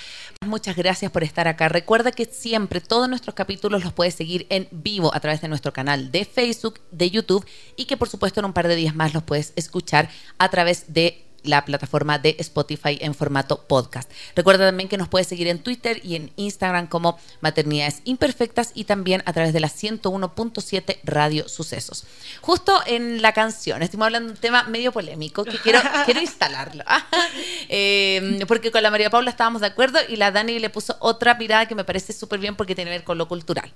[0.45, 1.69] Muchas gracias por estar acá.
[1.69, 5.73] Recuerda que siempre todos nuestros capítulos los puedes seguir en vivo a través de nuestro
[5.73, 9.13] canal de Facebook, de YouTube y que por supuesto en un par de días más
[9.13, 14.11] los puedes escuchar a través de la plataforma de Spotify en formato podcast.
[14.35, 18.85] Recuerda también que nos puedes seguir en Twitter y en Instagram como Maternidades Imperfectas y
[18.85, 22.05] también a través de la 101.7 Radio Sucesos.
[22.41, 26.83] Justo en la canción, estamos hablando de un tema medio polémico que quiero, quiero instalarlo,
[27.69, 31.35] em, porque con la María Paula estábamos de acuerdo y la Dani le puso otra
[31.35, 33.71] mirada que me parece súper bien porque tiene que ver con lo cultural.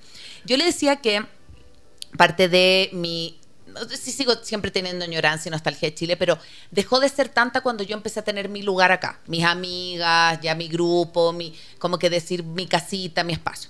[0.46, 1.26] Yo le decía que
[2.18, 3.40] parte de mi
[3.90, 6.38] sí sigo siempre teniendo añoranza y nostalgia de Chile, pero
[6.72, 10.56] dejó de ser tanta cuando yo empecé a tener mi lugar acá, mis amigas, ya
[10.56, 13.70] mi grupo, mi, como que decir mi casita, mi espacio.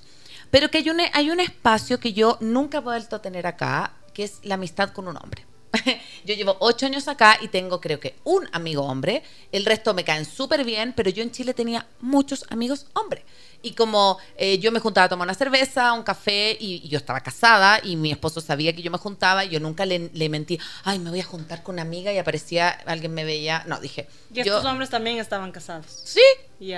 [0.52, 3.94] Pero que hay un, hay un espacio que yo nunca he vuelto a tener acá,
[4.14, 5.46] que es la amistad con un hombre.
[6.26, 10.04] yo llevo ocho años acá y tengo creo que un amigo hombre, el resto me
[10.04, 13.24] caen súper bien, pero yo en Chile tenía muchos amigos hombres.
[13.66, 17.20] Y como eh, yo me juntaba a tomar una cerveza, un café, y, yo estaba
[17.22, 21.00] casada y mi esposo sabía que yo me juntaba, y yo nunca le, mentí, ay,
[21.00, 23.64] me voy a juntar con una amiga y aparecía, alguien me veía.
[23.66, 24.08] No, dije.
[24.32, 25.88] Y estos hombres también estaban casados.
[26.04, 26.22] Sí,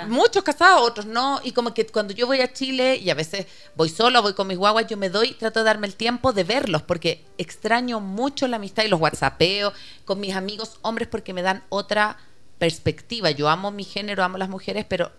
[0.07, 1.41] muchos casados, otros no.
[1.43, 4.47] Y como que cuando yo voy a Chile y a veces voy solo, voy con
[4.47, 8.47] mis guaguas, yo me doy, trato de darme el tiempo de verlos, porque extraño mucho
[8.47, 9.73] la amistad y los whatsappeo
[10.05, 12.17] con mis amigos hombres porque me dan otra
[12.59, 13.29] perspectiva.
[13.31, 15.11] Yo amo mi género, amo las mujeres, pero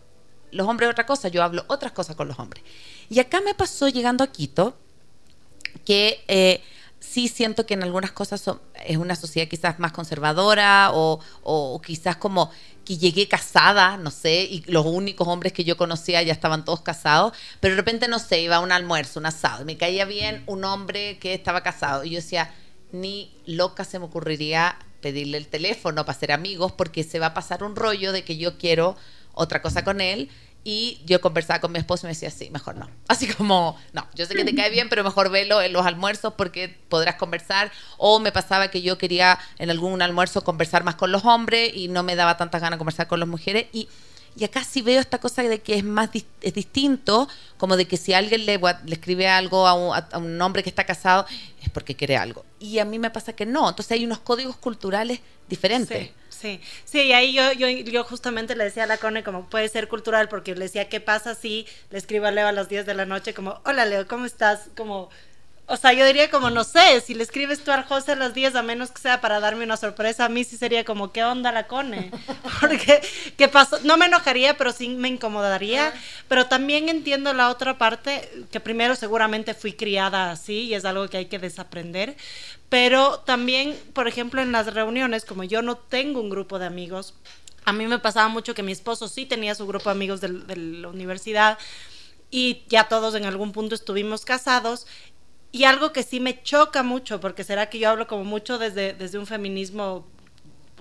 [0.51, 2.65] los hombres otra cosa, yo hablo otras cosas con los hombres.
[3.09, 4.77] Y acá me pasó llegando a Quito
[5.85, 6.63] que eh,
[7.01, 8.43] sí siento que en algunas cosas
[8.87, 12.51] es una sociedad quizás más conservadora o, o, quizás como
[12.85, 16.81] que llegué casada, no sé, y los únicos hombres que yo conocía ya estaban todos
[16.81, 20.07] casados, pero de repente, no sé, iba a un almuerzo, un asado, y me caía
[20.07, 22.55] bien un hombre que estaba casado, y yo decía,
[22.91, 27.35] ni loca se me ocurriría pedirle el teléfono para ser amigos, porque se va a
[27.35, 28.97] pasar un rollo de que yo quiero
[29.35, 30.31] otra cosa con él.
[30.65, 32.91] Y yo conversaba con mi esposo y me decía, sí, mejor no.
[33.09, 36.35] Así como, no, yo sé que te cae bien, pero mejor velo en los almuerzos
[36.35, 37.73] porque podrás conversar.
[37.97, 41.89] O me pasaba que yo quería en algún almuerzo conversar más con los hombres y
[41.89, 43.67] no me daba tantas ganas de conversar con las mujeres.
[43.73, 43.89] Y,
[44.37, 46.11] y acá sí veo esta cosa de que es más
[46.43, 50.43] es distinto, como de que si alguien le, le escribe algo a un, a un
[50.43, 51.25] hombre que está casado,
[51.63, 52.45] es porque quiere algo.
[52.61, 53.69] Y a mí me pasa que no.
[53.69, 56.09] Entonces hay unos códigos culturales diferentes.
[56.09, 56.61] Sí, sí,
[56.93, 60.29] y ahí yo, yo, yo justamente le decía a la Cone como puede ser cultural,
[60.29, 63.07] porque le decía, ¿qué pasa si le escribo a Leo a las 10 de la
[63.07, 64.71] noche como, hola Leo, ¿cómo estás?
[64.77, 65.11] Como,
[65.71, 68.33] o sea, yo diría como, no sé, si le escribes tú al José a las
[68.33, 71.23] 10, a menos que sea para darme una sorpresa, a mí sí sería como, ¿qué
[71.25, 72.11] onda la Cone?
[72.61, 73.03] Porque,
[73.37, 73.79] ¿qué pasó?
[73.85, 75.93] No me enojaría, pero sí me incomodaría.
[76.27, 81.07] Pero también entiendo la otra parte, que primero seguramente fui criada así y es algo
[81.09, 82.17] que hay que desaprender.
[82.69, 87.15] Pero también, por ejemplo, en las reuniones, como yo no tengo un grupo de amigos,
[87.65, 90.29] a mí me pasaba mucho que mi esposo sí tenía su grupo de amigos de,
[90.29, 91.59] de la universidad
[92.31, 94.87] y ya todos en algún punto estuvimos casados.
[95.51, 98.93] Y algo que sí me choca mucho, porque será que yo hablo como mucho desde,
[98.93, 100.07] desde un feminismo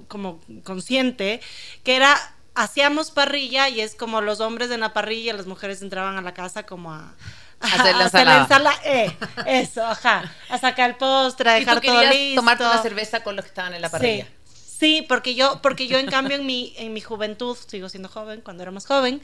[0.07, 1.41] como consciente,
[1.83, 2.17] que era,
[2.53, 6.33] hacíamos parrilla y es como los hombres en la parrilla, las mujeres entraban a la
[6.33, 7.15] casa como a...
[7.59, 8.79] hacer la ensalada.
[8.83, 9.15] Eh,
[9.45, 10.31] eso, ajá.
[10.49, 12.41] A sacar el postre, a dejar todo listo.
[12.41, 14.27] tomarte una cerveza con los que estaban en la parrilla.
[14.79, 18.41] Sí, porque yo, porque yo en cambio en mi, en mi juventud, sigo siendo joven,
[18.41, 19.23] cuando era más joven,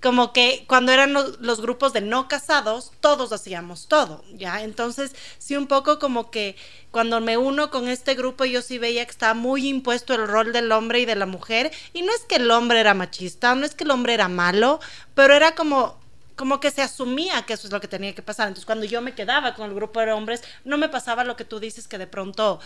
[0.00, 4.62] como que cuando eran los, grupos de no casados, todos hacíamos todo, ¿ya?
[4.62, 6.56] Entonces, sí un poco como que
[6.90, 10.54] cuando me uno con este grupo, yo sí veía que estaba muy impuesto el rol
[10.54, 13.66] del hombre y de la mujer, y no es que el hombre era machista, no
[13.66, 14.80] es que el hombre era malo,
[15.14, 15.98] pero era como,
[16.36, 18.48] como que se asumía que eso es lo que tenía que pasar.
[18.48, 21.44] Entonces, cuando yo me quedaba con el grupo de hombres, no me pasaba lo que
[21.44, 22.60] tú dices, que de pronto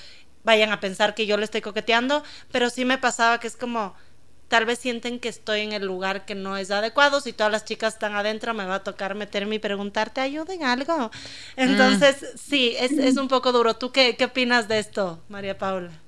[0.45, 3.95] vayan a pensar que yo le estoy coqueteando, pero sí me pasaba que es como,
[4.49, 7.21] tal vez sienten que estoy en el lugar que no es adecuado.
[7.21, 11.11] Si todas las chicas están adentro, me va a tocar meterme y preguntarte, ¿ayuden algo?
[11.57, 13.77] Entonces, sí, es, es un poco duro.
[13.77, 16.08] ¿Tú qué, qué opinas de esto, María Paula?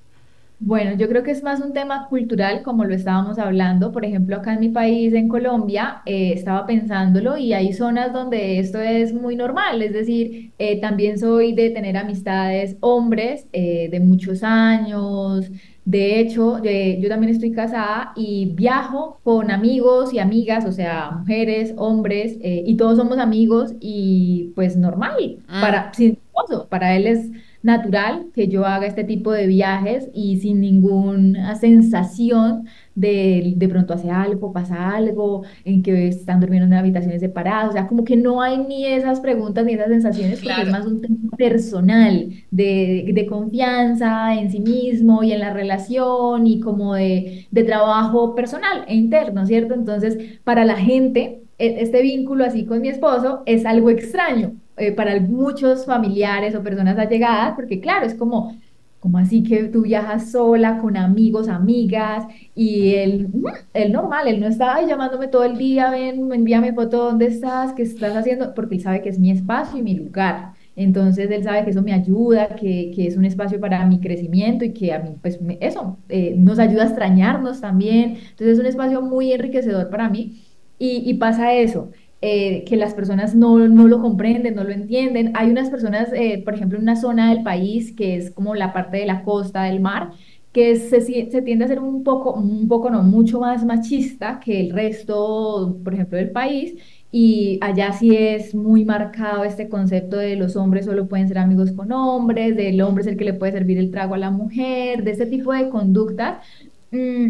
[0.63, 3.91] Bueno, yo creo que es más un tema cultural, como lo estábamos hablando.
[3.91, 8.59] Por ejemplo, acá en mi país, en Colombia, eh, estaba pensándolo y hay zonas donde
[8.59, 9.81] esto es muy normal.
[9.81, 15.49] Es decir, eh, también soy de tener amistades hombres eh, de muchos años.
[15.83, 21.73] De hecho, yo también estoy casada y viajo con amigos y amigas, o sea, mujeres,
[21.75, 25.61] hombres, y todos somos amigos y pues normal, Mm.
[25.61, 27.31] para, sin esposo, para él es
[27.63, 33.93] natural que yo haga este tipo de viajes y sin ninguna sensación de de pronto
[33.93, 38.15] hace algo, pasa algo, en que están durmiendo en habitaciones separadas, o sea, como que
[38.17, 43.11] no hay ni esas preguntas ni esas sensaciones porque es más un tema personal, de,
[43.13, 48.85] de confianza en sí mismo y en la relación y como de, de trabajo personal
[48.87, 49.73] e interno, ¿cierto?
[49.73, 54.91] Entonces, para la gente, e- este vínculo así con mi esposo es algo extraño eh,
[54.91, 58.57] para muchos familiares o personas allegadas, porque claro, es como,
[58.99, 64.39] como así que tú viajas sola con amigos, amigas, y él, mm, él normal, él
[64.39, 67.73] no está "Ay, llamándome todo el día, ven, envíame foto, ¿dónde estás?
[67.73, 68.53] ¿Qué estás haciendo?
[68.53, 70.53] Porque él sabe que es mi espacio y mi lugar.
[70.75, 74.63] Entonces él sabe que eso me ayuda, que, que es un espacio para mi crecimiento
[74.65, 78.11] y que a mí, pues eso, eh, nos ayuda a extrañarnos también.
[78.29, 80.43] Entonces es un espacio muy enriquecedor para mí.
[80.83, 85.31] Y pasa eso, eh, que las personas no, no lo comprenden, no lo entienden.
[85.35, 88.73] Hay unas personas, eh, por ejemplo, en una zona del país que es como la
[88.73, 90.11] parte de la costa del mar,
[90.51, 91.01] que se,
[91.41, 95.93] tiende a ser un poco, un poco no, mucho más machista que el resto, por
[95.93, 96.75] ejemplo, del país.
[97.11, 101.71] Y allá sí es muy marcado este concepto de los hombres solo pueden ser amigos
[101.71, 105.03] con hombres, del hombre es el que le puede servir el trago a la mujer,
[105.03, 106.37] de este tipo de conductas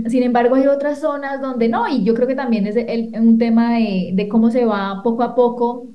[0.10, 3.38] sin embargo, hay otras zonas donde no, y yo creo que también es el- un
[3.38, 5.88] tema de, de cómo se va poco a poco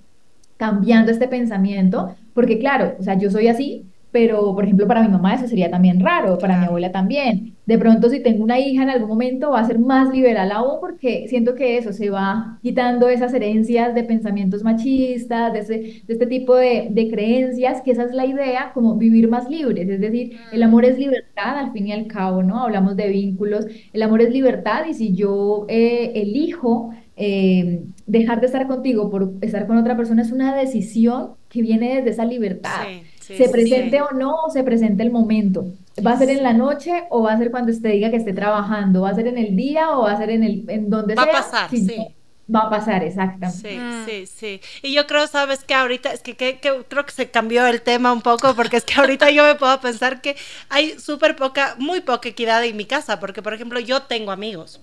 [0.57, 5.09] cambiando este pensamiento, porque claro, o sea, yo soy así, pero por ejemplo para mi
[5.09, 7.55] mamá eso sería también raro, para mi abuela también.
[7.67, 10.81] De pronto si tengo una hija en algún momento va a ser más liberal aún
[10.81, 16.13] porque siento que eso se va quitando esas herencias de pensamientos machistas, de, ese- de
[16.15, 20.01] este tipo de, de creencias, que esa es la idea, como vivir más libres, es
[20.01, 22.63] decir, el amor es libertad al fin y al cabo, ¿no?
[22.63, 28.47] Hablamos de vínculos, el amor es libertad y si yo eh, elijo eh, dejar de
[28.47, 32.71] estar contigo por estar con otra persona es una decisión que viene desde esa libertad.
[32.93, 34.03] Sí, sí, se sí, presente sí.
[34.03, 35.75] o no, se presente el momento.
[36.07, 38.33] ¿Va a ser en la noche o va a ser cuando usted diga que esté
[38.33, 39.03] trabajando?
[39.03, 41.25] ¿Va a ser en el día o va a ser en el en donde Va
[41.25, 41.33] a sea?
[41.33, 41.97] pasar, Si sí.
[41.97, 42.15] no,
[42.55, 43.69] va a pasar, exactamente.
[43.69, 44.05] Sí, Mm.
[44.05, 44.61] sí, sí.
[44.83, 47.83] Y yo creo, sabes que ahorita, es que, que- que creo que se cambió el
[47.83, 50.37] tema un poco, porque es que ahorita yo me puedo pensar que
[50.69, 54.81] hay súper poca, muy poca equidad en mi casa, porque por ejemplo yo tengo amigos.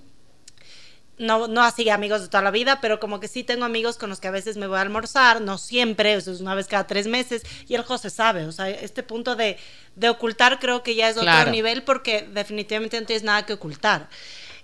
[1.20, 4.10] No, no así amigos de toda la vida, pero como que sí tengo amigos con
[4.10, 6.88] los que a veces me voy a almorzar, no siempre, eso es una vez cada
[6.88, 9.58] tres meses, y el José sabe, o sea, este punto de,
[9.96, 11.52] de ocultar creo que ya es otro Claro.
[11.52, 14.10] nivel porque definitivamente no tienes nada que ocultar.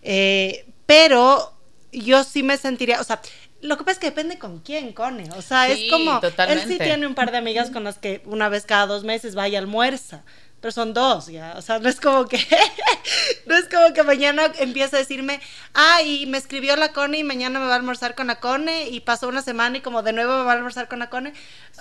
[0.02, 1.54] Eh, pero
[1.92, 3.22] yo sí me sentiría, o sea,
[3.62, 5.30] lo que pasa es que depende con quién, Cone.
[5.36, 6.68] O sea, Sí, es como, él totalmente.
[6.68, 9.48] sí tiene un par de amigas con las que una vez cada dos meses va
[9.50, 10.24] y almuerza.
[10.62, 11.54] Pero son dos, ya.
[11.58, 12.38] O sea, no es como que.
[13.46, 15.40] no es como que mañana empieza a decirme,
[15.74, 18.90] ah, y me escribió la Cone y mañana me va a almorzar con la Cone.
[18.90, 21.34] Y pasó una semana y como de nuevo me va a almorzar con la Cone.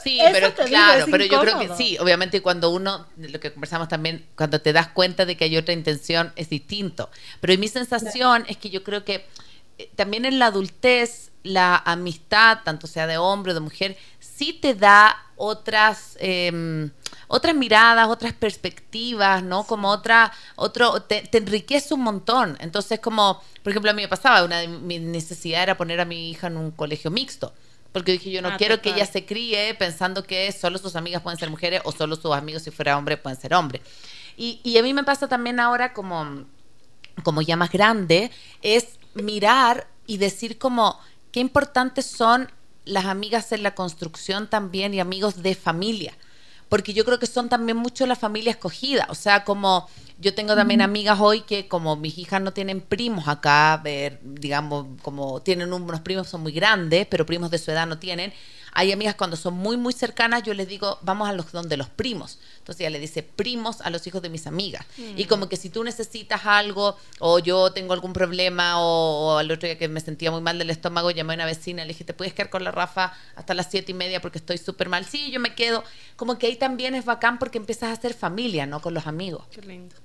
[0.02, 3.52] Sí, Eso pero digo, claro, pero yo creo que sí, obviamente cuando uno, lo que
[3.52, 7.10] conversamos también, cuando te das cuenta de que hay otra intención es distinto.
[7.40, 9.26] Pero mi sensación es que yo creo que
[9.78, 14.52] eh, también en la adultez la amistad, tanto sea de hombre o de mujer, sí
[14.52, 16.90] te da otras eh,
[17.28, 19.64] otras miradas, otras perspectivas, ¿no?
[19.64, 22.56] Como otra, otro, te, te enriquece un montón.
[22.60, 26.04] Entonces, como, por ejemplo, a mí me pasaba, una de mis necesidades era poner a
[26.06, 27.52] mi hija en un colegio mixto.
[27.92, 28.92] Porque dije, yo no Ah, quiero total.
[28.94, 32.32] que ella se críe pensando que solo sus amigas pueden ser mujeres o solo sus
[32.32, 33.82] amigos, si fuera hombre, pueden ser hombres.
[34.36, 36.44] Y, y a mí me pasa también ahora como,
[37.22, 38.30] como ya más grande,
[38.62, 40.98] es mirar y decir como
[41.32, 42.50] qué importantes son
[42.88, 46.14] las amigas en la construcción también y amigos de familia.
[46.68, 49.06] Porque yo creo que son también mucho la familia escogida.
[49.10, 49.88] O sea, como
[50.20, 54.86] yo tengo también amigas hoy que como mis hijas no tienen primos acá, ver, digamos,
[55.02, 58.32] como tienen unos primos son muy grandes, pero primos de su edad no tienen.
[58.72, 61.88] Hay amigas cuando son muy, muy cercanas, yo les digo, vamos a los donde los
[61.88, 62.38] primos.
[62.58, 64.84] Entonces ella le dice primos a los hijos de mis amigas.
[65.16, 69.50] Y como que si tú necesitas algo, o yo tengo algún problema, o, o al
[69.50, 72.04] otro día que me sentía muy mal del estómago, llamé a una vecina, le dije,
[72.04, 75.06] ¿te puedes quedar con la Rafa hasta las siete y media porque estoy súper mal?
[75.06, 75.82] Sí, yo me quedo.
[76.16, 78.80] Como que ahí también es bacán porque empiezas a hacer familia, ¿no?
[78.80, 79.44] Con los amigos.
[79.50, 79.96] Qué lindo.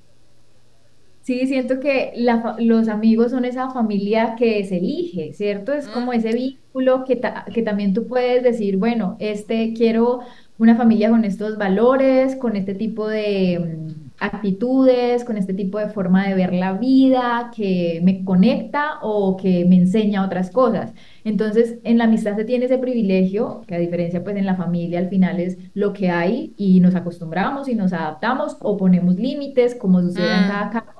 [1.23, 5.71] Sí, siento que la los amigos son esa familia que se elige, ¿cierto?
[5.71, 7.21] Es como ese vínculo que,
[7.53, 10.19] que también tú puedes decir, bueno, este quiero
[10.57, 13.57] una familia con estos valores, con este tipo de
[13.87, 19.37] mm, actitudes, con este tipo de forma de ver la vida, que me conecta o
[19.37, 20.93] que me enseña otras cosas.
[21.23, 24.99] Entonces, en la amistad se tiene ese privilegio, que a diferencia, pues en la familia
[24.99, 29.75] al final es lo que hay y nos acostumbramos y nos adaptamos o ponemos límites,
[29.75, 30.92] como sucede en cada caso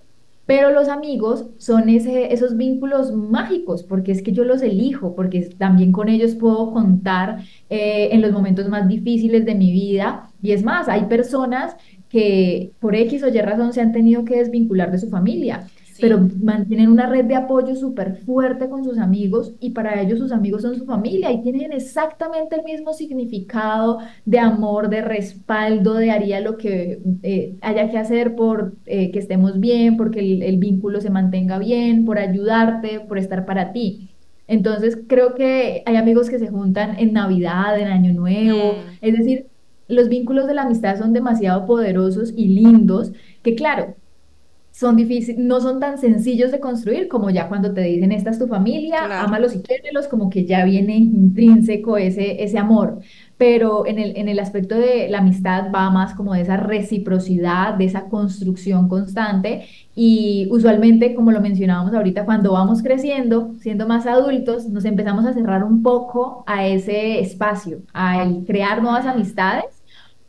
[0.46, 5.42] pero los amigos son ese, esos vínculos mágicos, porque es que yo los elijo, porque
[5.58, 10.30] también con ellos puedo contar eh, en los momentos más difíciles de mi vida.
[10.42, 11.76] Y es más, hay personas
[12.10, 15.66] que por X o Y razón se han tenido que desvincular de su familia
[16.00, 20.32] pero mantienen una red de apoyo súper fuerte con sus amigos y para ellos sus
[20.32, 26.12] amigos son su familia y tienen exactamente el mismo significado de amor, de respaldo, de
[26.12, 31.02] haría lo que eh, haya que hacer por eh, que estemos bien, porque el, vínculo
[31.02, 34.12] se mantenga bien, por ayudarte, por estar para ti.
[34.48, 38.98] Entonces creo que hay amigos que se juntan en Navidad, en Año Nuevo, mm.
[39.02, 39.48] es decir,
[39.88, 43.96] los vínculos de la amistad son demasiado poderosos y lindos que claro,
[44.74, 48.40] son difíciles, no son tan sencillos de construir como ya cuando te dicen esta es
[48.40, 53.00] tu familia, ámalos y quiérelos, como que ya viene intrínseco ese, ese amor.
[53.38, 57.76] Pero en el, en el aspecto de la amistad va más como de esa reciprocidad,
[57.76, 59.68] de esa construcción constante.
[59.96, 65.34] Y usualmente, como lo mencionábamos ahorita, cuando vamos creciendo, siendo más adultos, nos empezamos a
[65.34, 69.83] cerrar un poco a ese espacio, a crear nuevas amistades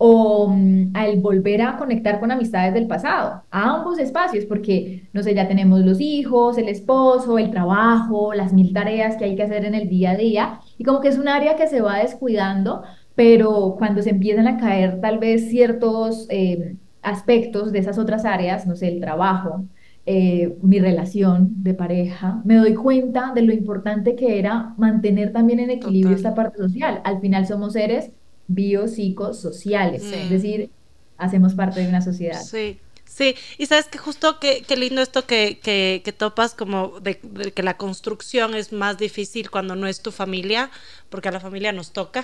[0.07, 5.23] o mm, al volver a conectar con amistades del pasado, a ambos espacios, porque, no
[5.23, 9.45] sé, ya tenemos los hijos, el esposo, el trabajo, las mil tareas que hay que
[9.45, 12.01] hacer en el día a día, y como que es un área que se va
[12.01, 12.83] descuidando,
[13.15, 18.67] pero cuando se empiezan a caer tal vez ciertos eh, aspectos de esas otras áreas,
[18.67, 19.65] no sé, el trabajo,
[20.05, 25.61] eh, mi relación de pareja, me doy cuenta de lo importante que era mantener también
[25.61, 27.01] en equilibrio esta parte social.
[27.05, 28.11] Al final somos seres
[28.47, 30.71] biopsicosociales, es decir,
[31.17, 32.43] hacemos parte de una sociedad.
[32.43, 32.79] Sí.
[33.07, 37.21] Sí, y sabes que justo qué, lindo esto que, que, topas como de,
[37.55, 40.69] que la construcción es más difícil cuando no es tu familia,
[41.11, 42.23] porque a la familia nos toca.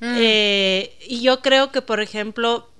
[0.00, 0.14] Mm.
[0.16, 2.70] Eh, y yo creo que, por ejemplo,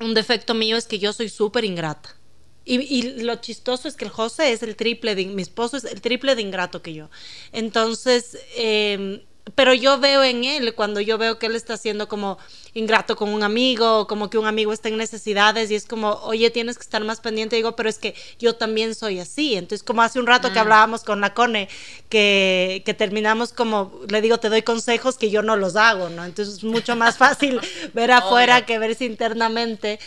[0.00, 2.16] un defecto mío es que yo soy súper ingrata.
[2.64, 5.84] Y, y, lo chistoso es que el José es el triple de, mi esposo es
[5.84, 7.10] el triple de ingrato que yo.
[7.52, 9.22] Entonces, eh,
[9.54, 12.36] pero yo veo en él, cuando yo veo que él está siendo como
[12.74, 16.50] ingrato con un amigo, como que un amigo está en necesidades y es como, oye,
[16.50, 19.54] tienes que estar más pendiente, digo, pero es que yo también soy así.
[19.54, 20.62] Entonces, como hace un rato que mm.
[20.62, 21.68] hablábamos con la Cone,
[22.08, 26.24] que, que terminamos como, le digo, te doy consejos que yo no los hago, ¿no?
[26.24, 27.60] Entonces es mucho más fácil
[27.94, 30.00] ver afuera que verse internamente.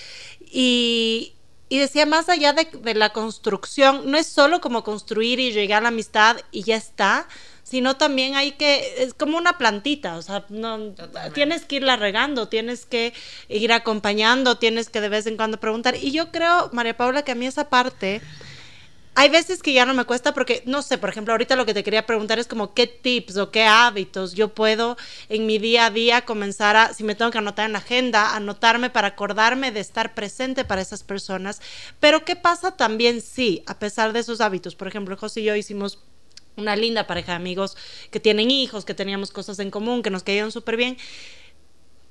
[0.52, 1.34] Y,
[1.70, 5.80] y decía, más allá de, de, la construcción, no es solo como construir y llegar
[5.80, 7.28] a la amistad y ya está,
[7.70, 10.96] sino también hay que, es como una plantita, o sea, no,
[11.36, 13.14] tienes que irla regando, tienes que
[13.48, 15.96] ir acompañando, tienes que de vez en cuando preguntar.
[15.96, 18.22] Y yo creo, María Paula, que a mí esa parte,
[19.14, 21.76] hay veces que ya no me cuesta porque, no sé, por ejemplo, ahorita lo que
[21.76, 25.86] te quería preguntar es como qué tips o qué hábitos yo puedo en mi día
[25.86, 29.72] a día comenzar a, si me tengo que anotar en la agenda, anotarme para acordarme
[29.72, 31.62] de estar presente para esas personas.
[32.00, 35.56] Pero ¿qué pasa también si, a pesar de esos hábitos, por ejemplo, José y yo
[35.56, 36.00] hicimos
[36.60, 37.78] una linda pareja de amigos
[38.12, 40.98] que tienen hijos, que teníamos cosas en común, que nos caían súper bien,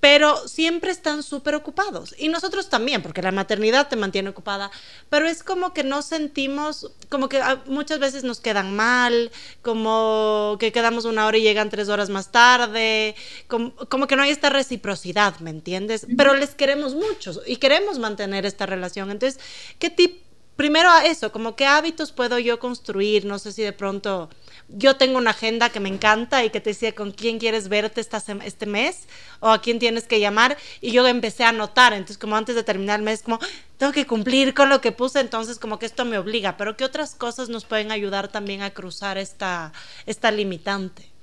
[0.00, 2.14] pero siempre están súper ocupados.
[2.18, 4.70] Y nosotros también, porque la maternidad te mantiene ocupada,
[5.10, 9.32] pero es como que no sentimos, como que ah, muchas veces nos quedan mal,
[9.62, 13.16] como que quedamos una hora y llegan tres horas más tarde,
[13.48, 16.06] como, como que no hay esta reciprocidad, ¿me entiendes?
[16.16, 19.10] Pero les queremos mucho y queremos mantener esta relación.
[19.10, 19.40] Entonces,
[19.78, 20.27] ¿qué tipo?
[20.58, 24.28] Primero a eso, como qué hábitos puedo yo construir, no sé si de pronto
[24.68, 28.00] yo tengo una agenda que me encanta y que te decía con quién quieres verte
[28.00, 29.06] esta este mes
[29.38, 32.64] o a quién tienes que llamar y yo empecé a anotar, entonces como antes de
[32.64, 33.38] terminar el mes como
[33.76, 36.84] tengo que cumplir con lo que puse, entonces como que esto me obliga, pero qué
[36.84, 39.72] otras cosas nos pueden ayudar también a cruzar esta
[40.06, 41.17] esta limitante.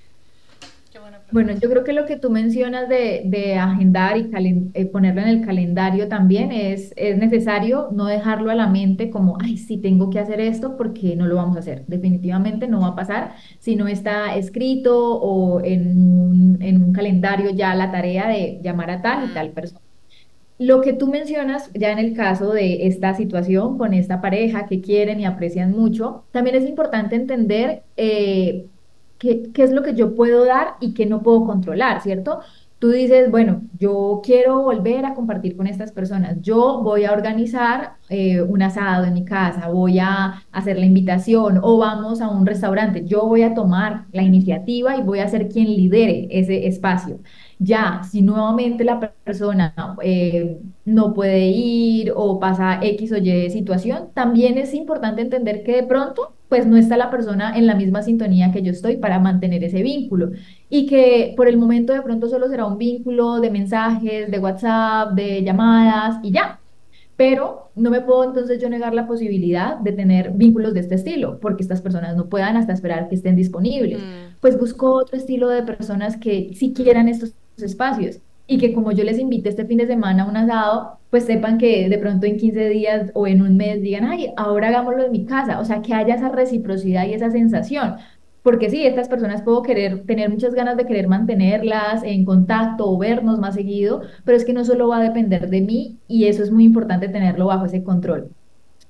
[1.32, 4.30] Bueno, yo creo que lo que tú mencionas de, agendar y
[4.74, 9.38] eh, ponerlo en el calendario también es, es necesario no dejarlo a la mente como,
[9.42, 11.84] ay, sí, tengo que hacer esto porque no lo vamos a hacer.
[11.88, 17.50] Definitivamente no va a pasar si no está escrito o en un, en un calendario
[17.50, 19.82] ya la tarea de llamar a tal y tal persona.
[20.58, 24.80] Lo que tú mencionas ya en el caso de esta situación con esta pareja que
[24.80, 28.68] quieren y aprecian mucho, también es importante entender eh,
[29.54, 32.40] qué, es lo que yo puedo dar y qué no puedo controlar, ¿cierto?
[32.80, 37.94] tú dices, bueno, yo quiero volver a compartir con estas personas, yo voy a organizar
[38.10, 42.46] eh, un asado en mi casa, voy a hacer la invitación o vamos a un
[42.46, 47.20] restaurante, yo voy a tomar la iniciativa y voy a ser quien lidere ese espacio.
[47.58, 49.74] Ya, si nuevamente la persona
[50.04, 55.78] eh, no puede ir o pasa X o Y situación, también es importante entender que
[55.78, 59.20] de pronto pues no está la persona en la misma sintonía que yo estoy para
[59.20, 60.32] mantener ese vínculo
[60.70, 65.14] y que por el momento de pronto solo será un vínculo de mensajes, de WhatsApp,
[65.14, 66.60] de llamadas y ya.
[67.18, 71.40] Pero no me puedo entonces yo negar la posibilidad de tener vínculos de este estilo,
[71.40, 74.00] porque estas personas no puedan hasta esperar que estén disponibles.
[74.00, 74.36] Mm.
[74.42, 79.04] Pues busco otro estilo de personas que sí quieran estos espacios y que como yo
[79.04, 82.38] les invite este fin de semana a un asado, pues sepan que de pronto en
[82.38, 85.82] 15 días o en un mes digan, ay, ahora hagámoslo en mi casa, o sea,
[85.82, 87.96] que haya esa reciprocidad y esa sensación.
[88.44, 92.98] Porque sí, estas personas puedo querer, tener muchas ganas de querer mantenerlas en contacto o
[92.98, 96.44] vernos más seguido, pero es que no solo va a depender de mí y eso
[96.44, 98.30] es muy importante tenerlo bajo ese control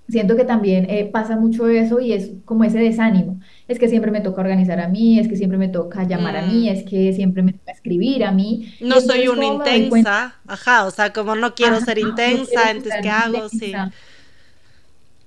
[0.08, 3.40] siento que también eh, pasa mucho eso y es como ese desánimo.
[3.68, 6.46] Es que siempre me toca organizar a mí, es que siempre me toca llamar a
[6.46, 6.74] mí, mm.
[6.74, 8.74] es que siempre me toca escribir a mí.
[8.82, 13.50] No soy una intensa, ajá, o sea, como no quiero ser intensa, entonces ¿qué hago?
[13.50, 13.74] Sí.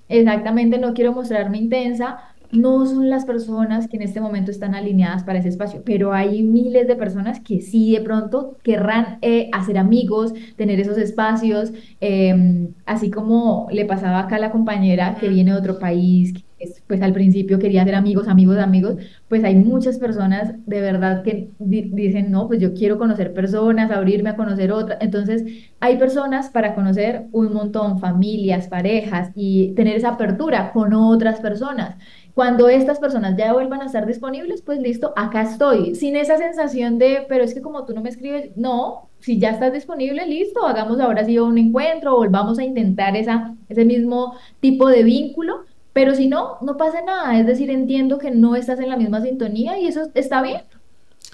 [0.09, 2.19] Exactamente, no quiero mostrarme intensa,
[2.53, 6.43] no son las personas que en este momento están alineadas para ese espacio, pero hay
[6.43, 12.75] miles de personas que sí de pronto querrán eh, hacer amigos, tener esos espacios, em,
[12.87, 17.03] así como le pasaba acá a la compañera que viene de otro país, que pues
[17.03, 18.97] al principio quería ser amigos, amigos, amigos,
[19.29, 24.31] pues hay muchas personas de verdad que dicen, no, pues yo quiero conocer personas, abrirme
[24.31, 24.99] a conocer otras.
[25.01, 25.45] Entonces,
[25.81, 31.97] hay personas para conocer un montón, familias, parejas y tener esa apertura con otras personas.
[32.35, 36.97] Cuando estas personas ya vuelvan a estar disponibles, pues listo, acá estoy, sin esa sensación
[36.99, 40.65] de, pero es que como tú no me escribes, no, si ya estás disponible, listo,
[40.65, 45.65] hagamos ahora sí un encuentro, volvamos a intentar esa, ese mismo tipo de vínculo,
[45.99, 49.21] pero si no, no pasa nada, es decir, entiendo que no estás en la misma
[49.21, 50.63] sintonía y eso está bien.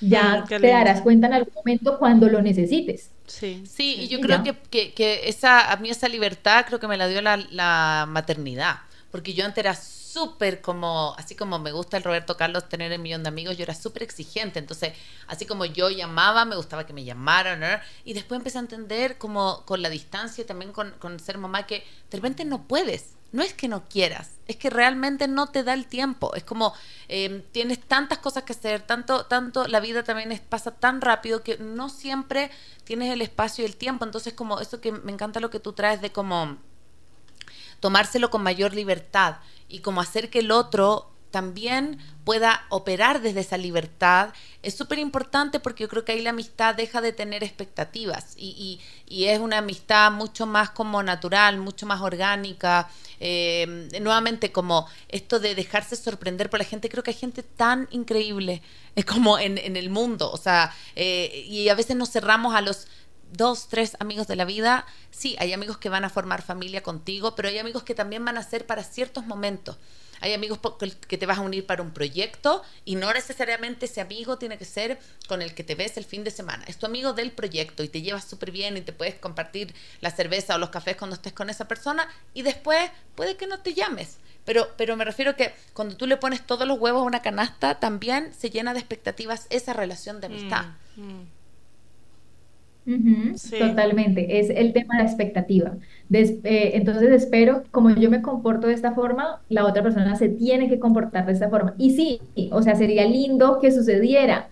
[0.00, 3.10] Ya te darás cuenta en algún momento cuando lo necesites.
[3.26, 6.88] Sí, sí, y yo creo que, que, que, esa, a mí esa libertad creo que
[6.88, 8.76] me la dio la, la maternidad,
[9.10, 13.00] porque yo antes era súper como, así como me gusta el Roberto Carlos tener el
[13.00, 14.60] millón de amigos, yo era súper exigente.
[14.60, 14.94] Entonces,
[15.26, 17.82] así como yo llamaba, me gustaba que me llamaran.
[18.06, 21.66] Y después empecé a entender como con la distancia y también con, con ser mamá
[21.66, 23.10] que de repente no puedes.
[23.34, 26.36] No es que no quieras, es que realmente no te da el tiempo.
[26.36, 26.72] Es como
[27.08, 31.42] em, tienes tantas cosas que hacer, tanto, tanto, la vida también es, pasa tan rápido
[31.42, 32.52] que no siempre
[32.84, 34.04] tienes el espacio y el tiempo.
[34.04, 36.58] Entonces, como eso que me encanta lo que tú traes de como
[37.80, 43.58] tomárselo con mayor libertad y como hacer que el otro también pueda operar desde esa
[43.58, 44.32] libertad
[44.62, 48.80] es súper importante porque yo creo que ahí la amistad deja de tener expectativas y,
[49.08, 52.88] y, es una amistad mucho más como natural, mucho más orgánica.
[53.26, 57.88] Eh, nuevamente como esto de dejarse sorprender por la gente, creo que hay gente tan
[57.90, 58.60] increíble
[58.96, 62.60] es como en, en el mundo, o sea, eh, y a veces nos cerramos a
[62.60, 62.86] los
[63.32, 67.34] dos, tres amigos de la vida, sí, hay amigos que van a formar familia contigo,
[67.34, 69.78] pero hay amigos que también van a ser para ciertos momentos.
[70.20, 70.58] Hay amigos
[71.06, 74.64] que te vas a unir para un proyecto y no necesariamente ese amigo tiene que
[74.64, 74.98] ser
[75.28, 76.64] con el que te ves el fin de semana.
[76.66, 80.10] Es tu amigo del proyecto y te llevas súper bien y te puedes compartir la
[80.10, 83.74] cerveza o los cafés cuando estés con esa persona y después puede que no te
[83.74, 84.18] llames.
[84.44, 87.80] Pero, pero me refiero que cuando tú le pones todos los huevos a una canasta,
[87.80, 90.66] también se llena de expectativas esa relación de amistad.
[90.96, 91.26] Mm, mm.
[93.58, 95.76] Totalmente, es el tema de la expectativa.
[96.12, 100.68] Eh, entonces espero, como yo me comporto de esta forma, la otra persona se tiene
[100.68, 101.74] que comportar de esta forma.
[101.78, 102.20] Y sí,
[102.50, 104.48] o sea, sería lindo que sucediera,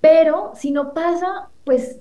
[0.00, 2.00] pero si no pasa, pues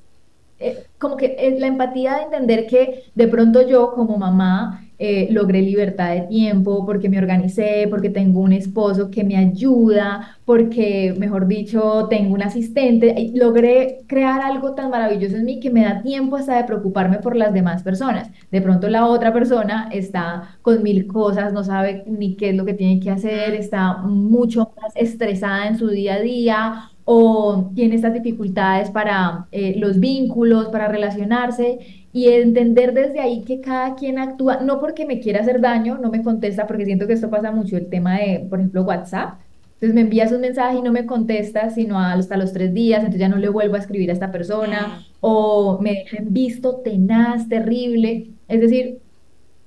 [0.59, 5.27] eh, como que es la empatía de entender que de pronto yo como mamá eh,
[5.31, 11.13] logré libertad de tiempo, porque me organicé, porque tengo un esposo que me ayuda, porque,
[11.17, 13.31] mejor dicho, tengo un asistente.
[13.33, 17.35] Logré crear algo tan maravilloso en mí que me da tiempo hasta de preocuparme por
[17.35, 18.29] las demás personas.
[18.51, 22.65] De pronto la otra persona está con mil cosas, no sabe ni qué es lo
[22.65, 27.95] que tiene que hacer, está mucho más estresada en su día a día o tiene
[27.95, 34.19] estas dificultades para eh, los vínculos, para relacionarse y entender desde ahí que cada quien
[34.19, 37.51] actúa, no porque me quiera hacer daño, no me contesta, porque siento que esto pasa
[37.51, 39.41] mucho, el tema de, por ejemplo, WhatsApp.
[39.73, 43.19] Entonces me envías un mensaje y no me contesta, sino hasta los tres días, entonces
[43.19, 48.31] ya no le vuelvo a escribir a esta persona, o me dejan visto tenaz, terrible.
[48.47, 48.99] Es decir,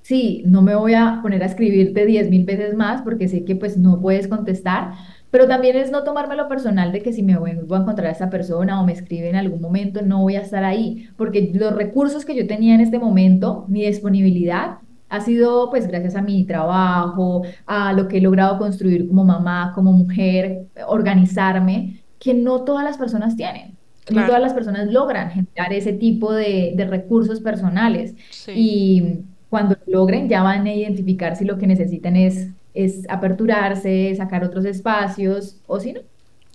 [0.01, 3.55] sí, no me voy a poner a escribirte diez mil veces más porque sé que
[3.55, 4.93] pues no puedes contestar,
[5.31, 8.29] Pero también es no tomármelo personal de que si me vuelvo a encontrar a esta
[8.29, 12.25] persona o me escribe en algún momento, no voy a estar ahí, porque los recursos
[12.25, 17.43] que yo tenía en este momento, mi disponibilidad, ha sido pues gracias a mi trabajo,
[17.65, 22.97] a lo que he logrado construir como mamá, como mujer, organizarme, que no todas las
[22.97, 23.77] personas tienen.
[24.11, 28.15] No todas las personas logran generar ese tipo de, de recursos personales.
[28.47, 29.19] Y
[29.49, 32.49] cuando logren, ya van a identificar si lo que necesitan es,
[32.85, 36.01] es aperturarse, sacar otros espacios o si no.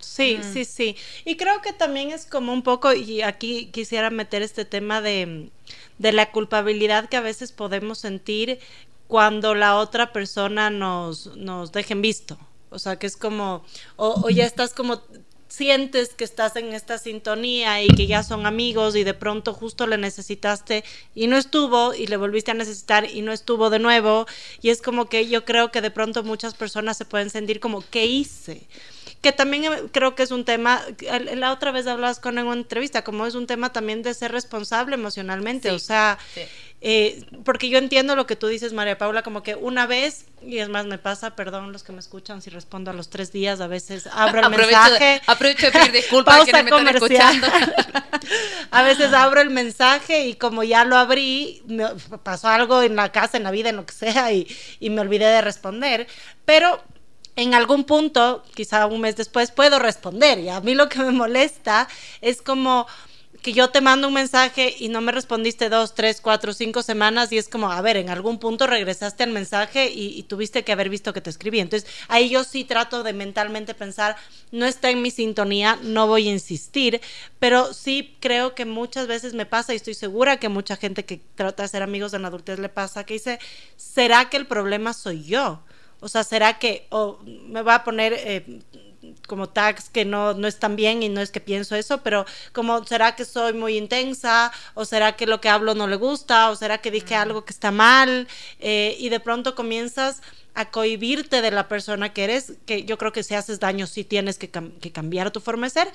[0.00, 0.96] Sí, sí, sí.
[1.24, 5.50] Y creo que también es como un poco, y aquí quisiera meter este tema de,
[5.98, 8.58] de la culpabilidad que a veces podemos sentir
[9.06, 12.38] cuando la otra persona nos, nos dejen visto.
[12.70, 13.64] O sea, que es como,
[13.96, 15.00] o, ya estás como
[15.54, 19.86] sientes que estás en esta sintonía y que ya son amigos y de pronto justo
[19.86, 20.82] le necesitaste
[21.14, 24.26] y no estuvo y le volviste a necesitar y no estuvo de nuevo
[24.62, 27.84] y es como que yo creo que de pronto muchas personas se pueden sentir como
[27.88, 28.66] ¿qué hice?
[29.24, 30.82] que también eh, creo que es un tema,
[31.34, 34.32] la otra vez hablabas con en una entrevista, como es un tema también de ser
[34.32, 36.18] responsable emocionalmente, o sea,
[36.86, 40.58] eh, porque yo entiendo lo que tú dices, María Paula, como que una vez, y
[40.58, 43.62] es más, me pasa, perdón los que me escuchan si respondo a los tres días,
[43.62, 45.22] a veces abro el mensaje.
[45.26, 47.46] aprovecho de pedir disculpas quienes me están escuchando.
[48.70, 51.86] a veces abro el mensaje y como ya lo abrí, me
[52.22, 54.46] pasó algo en la casa, en la vida, en lo que sea, y,
[54.78, 56.06] y me olvidé de responder,
[56.44, 56.82] pero
[57.36, 60.38] en algún punto, quizá un mes después, puedo responder.
[60.38, 61.88] Y a mí lo que me molesta
[62.20, 62.86] es como
[63.44, 67.30] que yo te mando un mensaje y no me respondiste dos, tres, cuatro, cinco semanas
[67.30, 70.88] y es como, a ver, en algún punto regresaste al mensaje y, tuviste que haber
[70.88, 71.60] visto que te escribí.
[71.60, 74.16] Entonces, ahí yo sí trato de mentalmente pensar,
[74.50, 77.02] no está en mi sintonía, no voy a insistir,
[77.38, 81.20] pero sí creo que muchas veces me pasa y estoy segura que mucha gente que
[81.34, 83.38] trata de ser amigos en la adultez le pasa, que dice,
[83.76, 85.60] ¿será que el problema soy yo?
[86.00, 88.60] O sea, ¿será que o me va a poner eh,
[89.26, 92.84] como tags que no, no están bien y no es que pienso eso, pero como
[92.84, 96.56] será que soy muy intensa o será que lo que hablo no le gusta o
[96.56, 98.28] será que dije algo que está mal
[98.60, 100.22] eh, y de pronto comienzas
[100.54, 104.04] a cohibirte de la persona que eres, que yo creo que si haces daño sí
[104.04, 105.92] tienes que, que, cambiar tu forma de ser,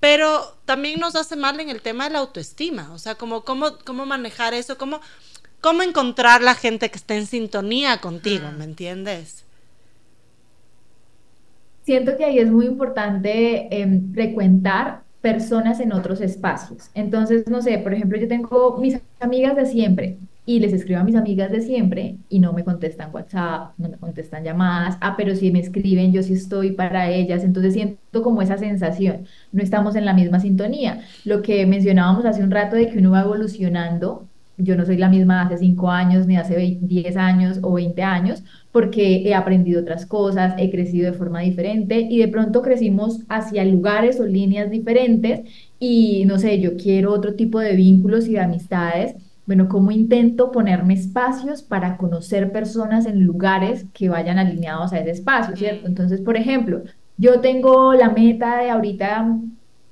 [0.00, 3.76] pero también nos hace mal en el tema de la autoestima, o sea, como cómo,
[3.84, 5.02] cómo manejar eso, cómo,
[5.60, 9.44] cómo encontrar la gente que esté en sintonía contigo, ¿me entiendes?
[11.88, 16.90] Siento que ahí es muy importante em, frecuentar personas en otros espacios.
[16.92, 21.04] Entonces, no sé, por ejemplo, yo tengo mis amigas de siempre y les escribo a
[21.04, 25.34] mis amigas de siempre y no me contestan WhatsApp, no me contestan llamadas, ah, pero
[25.34, 29.96] si me escriben, yo sí estoy para ellas, entonces siento como esa sensación, no estamos
[29.96, 31.00] en la misma sintonía.
[31.24, 34.28] Lo que mencionábamos hace un rato de que uno va evolucionando
[34.58, 38.42] yo no soy la misma hace 5 años, ni hace 10 años o 20 años,
[38.72, 43.64] porque he aprendido otras cosas, he crecido de forma diferente y de pronto crecimos hacia
[43.64, 45.42] lugares o líneas diferentes
[45.78, 49.14] y no sé, yo quiero otro tipo de vínculos y de amistades.
[49.46, 55.12] Bueno, ¿cómo intento ponerme espacios para conocer personas en lugares que vayan alineados a ese
[55.12, 55.86] espacio, ¿cierto?
[55.86, 56.82] Entonces, por ejemplo,
[57.16, 59.38] yo tengo la meta de ahorita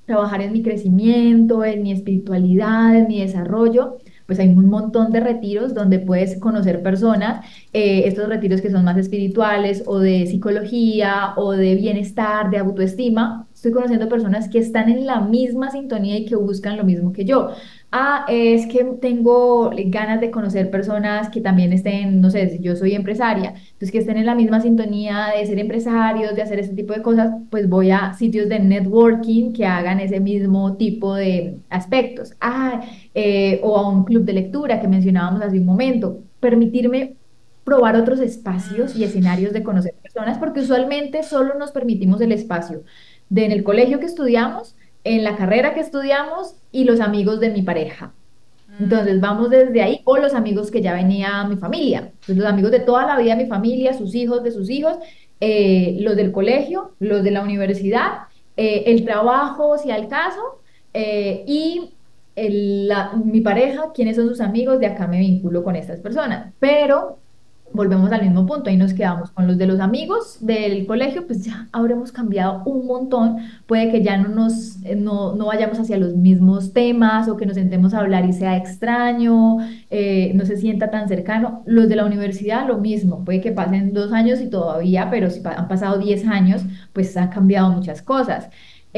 [0.05, 5.21] trabajar en mi crecimiento, en mi espiritualidad, en mi desarrollo pues hay un montón de
[5.21, 11.33] retiros donde puedes conocer personas, eh, estos retiros que son más espirituales o de psicología
[11.37, 13.47] o de bienestar, de autoestima.
[13.55, 17.25] Estoy conociendo personas que están en la misma sintonía y que buscan lo mismo que
[17.25, 17.51] yo
[17.93, 22.95] ah, es que tengo ganas de conocer personas que también estén, no sé, yo soy
[22.95, 26.93] empresaria, entonces que estén en la misma sintonía de ser empresarios, de hacer ese tipo
[26.93, 32.35] de cosas, pues voy a sitios de networking que hagan ese mismo tipo de aspectos.
[32.41, 32.81] Ah,
[33.15, 36.23] eh, o a un club de lectura que mencionábamos hace un momento.
[36.41, 37.17] Permitirme
[37.65, 42.85] probar otros espacios y escenarios de conocer personas, porque usualmente solo nos permitimos el espacio
[43.29, 44.77] de en el colegio que estudiamos,
[45.07, 48.13] en la carrera que estudiamos y los amigos de mi pareja.
[48.67, 48.85] Mm.
[48.85, 52.81] Entonces vamos desde ahí, o los amigos que ya venía mi familia, los amigos de
[52.81, 54.99] toda la vida de mi familia, sus hijos, de sus hijos,
[55.41, 58.23] eh, los del colegio, los de la universidad,
[58.57, 60.61] eh, el trabajo, si al caso,
[60.93, 61.93] eh, y
[63.25, 66.53] mi pareja, quiénes son sus amigos, de acá me vinculo con estas personas.
[66.59, 67.19] Pero
[67.73, 71.45] volvemos al mismo punto, y nos quedamos con los de los amigos del colegio, pues
[71.45, 73.37] ya habremos cambiado un montón,
[73.67, 77.47] puede que ya no nos, eh, no, no vayamos hacia los mismos temas o que
[77.47, 79.59] nos sentemos a hablar y sea extraño,
[79.91, 81.63] eh, no se sienta tan cercano.
[81.67, 85.41] Los de la universidad lo mismo, puede que pasen dos años y todavía, pero si
[85.45, 86.63] han pasado diez años,
[86.93, 88.49] pues han cambiado muchas cosas.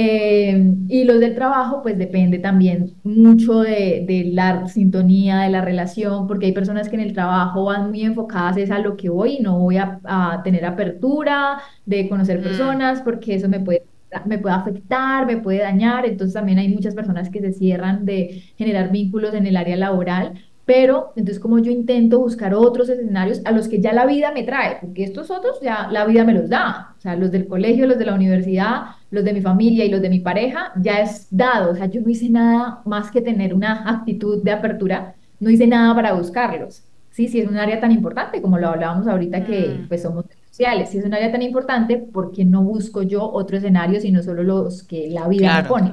[0.01, 5.61] Eh, y los del trabajo, pues depende también mucho de, de, la sintonía, de la
[5.61, 9.09] relación, porque hay personas que en el trabajo van muy enfocadas es a lo que
[9.09, 12.43] voy y no voy a, a tener apertura de conocer mm.
[12.45, 13.83] personas, porque eso me puede
[14.25, 18.43] me puede afectar, me puede dañar, entonces también hay muchas personas que se cierran de
[18.57, 20.35] generar vínculos en el área laboral,
[20.69, 24.43] pero entonces como yo intento buscar otros escenarios a los que ya la vida me
[24.43, 27.87] trae, porque estos otros ya la vida me los da, o sea, los del colegio,
[27.87, 31.27] los de la universidad, los de mi familia y los de mi pareja, ya es
[31.31, 35.49] dado, o sea, yo no hice nada más que tener una actitud de apertura, no
[35.49, 39.47] hice nada para buscarlos, sí, sí es un área tan importante como lo hablábamos ahorita
[39.47, 39.89] que mm.
[39.89, 44.01] pues somos si es un área tan importante, ¿por qué no busco yo otro escenario,
[44.01, 45.93] sino solo los que la vida me pone?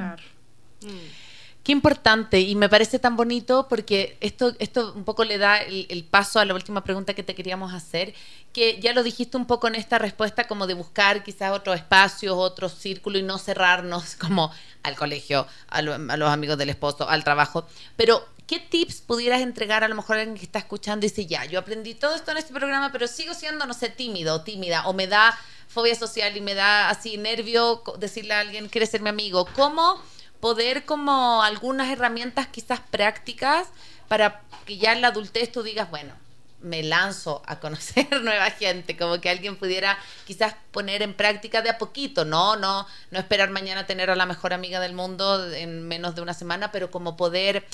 [1.65, 6.03] Qué importante y me parece tan bonito porque esto, esto un poco le da el,
[6.07, 8.13] paso a la última pregunta que te queríamos hacer,
[8.53, 12.35] que ya lo dijiste un poco en esta respuesta como de buscar quizás otros espacios,
[12.37, 14.51] otro círculo y no cerrarnos como
[14.83, 19.83] al colegio, a, a los amigos del esposo, al trabajo, pero ¿qué tips pudieras entregar
[19.83, 22.29] a lo mejor a alguien que está escuchando y dice, ya, yo aprendí todo esto
[22.29, 25.35] en este programa, pero sigo siendo, no sé, tímido tímida, o me da
[25.67, 29.47] fobia social y me da así nervio decirle a alguien, ¿quieres ser mi amigo?
[29.55, 29.99] ¿Cómo
[30.39, 33.67] poder como algunas herramientas quizás prácticas
[34.07, 36.13] para que ya en la adultez tú digas, bueno,
[36.61, 41.69] me lanzo a conocer nueva gente, como que alguien pudiera quizás poner en práctica de
[41.69, 45.87] a poquito, no, no, no esperar mañana tener a la mejor amiga del mundo en
[45.87, 47.65] menos de una semana, pero como poder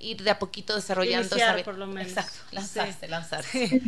[0.00, 1.28] ir de a poquito desarrollando.
[1.28, 2.08] Iniciar, por lo menos.
[2.08, 3.82] Exacto, lanzarse, lanzarse.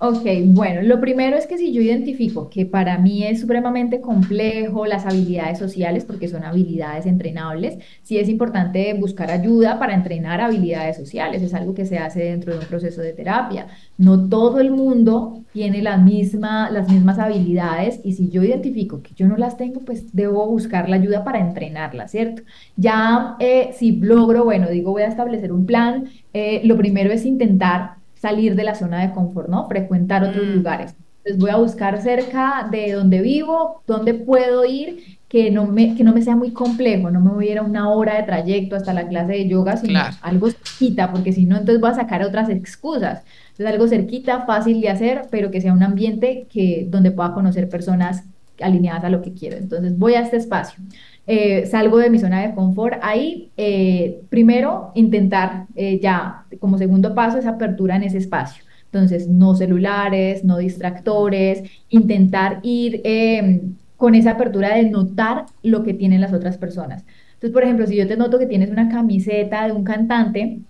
[0.00, 4.86] Ok, bueno, lo primero es que si yo identifico que para mí es supremamente complejo
[4.86, 10.96] las habilidades sociales, porque son habilidades entrenables, sí es importante buscar ayuda para entrenar habilidades
[10.96, 13.66] sociales, es algo que se hace dentro de un proceso de terapia.
[13.96, 19.36] No todo el mundo tiene las mismas habilidades y si yo identifico que yo no
[19.36, 22.42] las tengo, pues debo buscar la ayuda para entrenarlas, ¿cierto?
[22.76, 27.26] Ya eh, si logro, bueno, digo, voy a establecer un plan, eh, lo primero es
[27.26, 29.68] intentar salir de la zona de confort, ¿no?
[29.68, 30.54] Frecuentar otros mm.
[30.54, 30.94] lugares.
[31.18, 36.02] Entonces voy a buscar cerca de donde vivo, dónde puedo ir, que no, me, que
[36.04, 38.76] no me sea muy complejo, no me voy a ir a una hora de trayecto
[38.76, 42.22] hasta la clase de yoga, sino algo cerquita, porque si no, entonces voy a sacar
[42.22, 43.24] otras excusas.
[43.50, 47.68] Entonces algo cerquita, fácil de hacer, pero que sea un ambiente que, donde pueda conocer
[47.68, 48.24] personas
[48.60, 49.58] alineadas a lo que quiero.
[49.58, 50.82] Entonces voy a este espacio.
[51.30, 52.98] Eh, salgo de mi zona de confort.
[53.02, 58.64] Ahí, eh, primero, intentar eh, ya, como segundo paso, esa apertura en ese espacio.
[58.86, 65.92] Entonces, no celulares, no distractores, intentar ir em, con esa apertura de notar lo que
[65.92, 67.04] tienen las otras personas.
[67.34, 70.60] Entonces, por ejemplo, si yo te noto que tienes una camiseta de un cantante,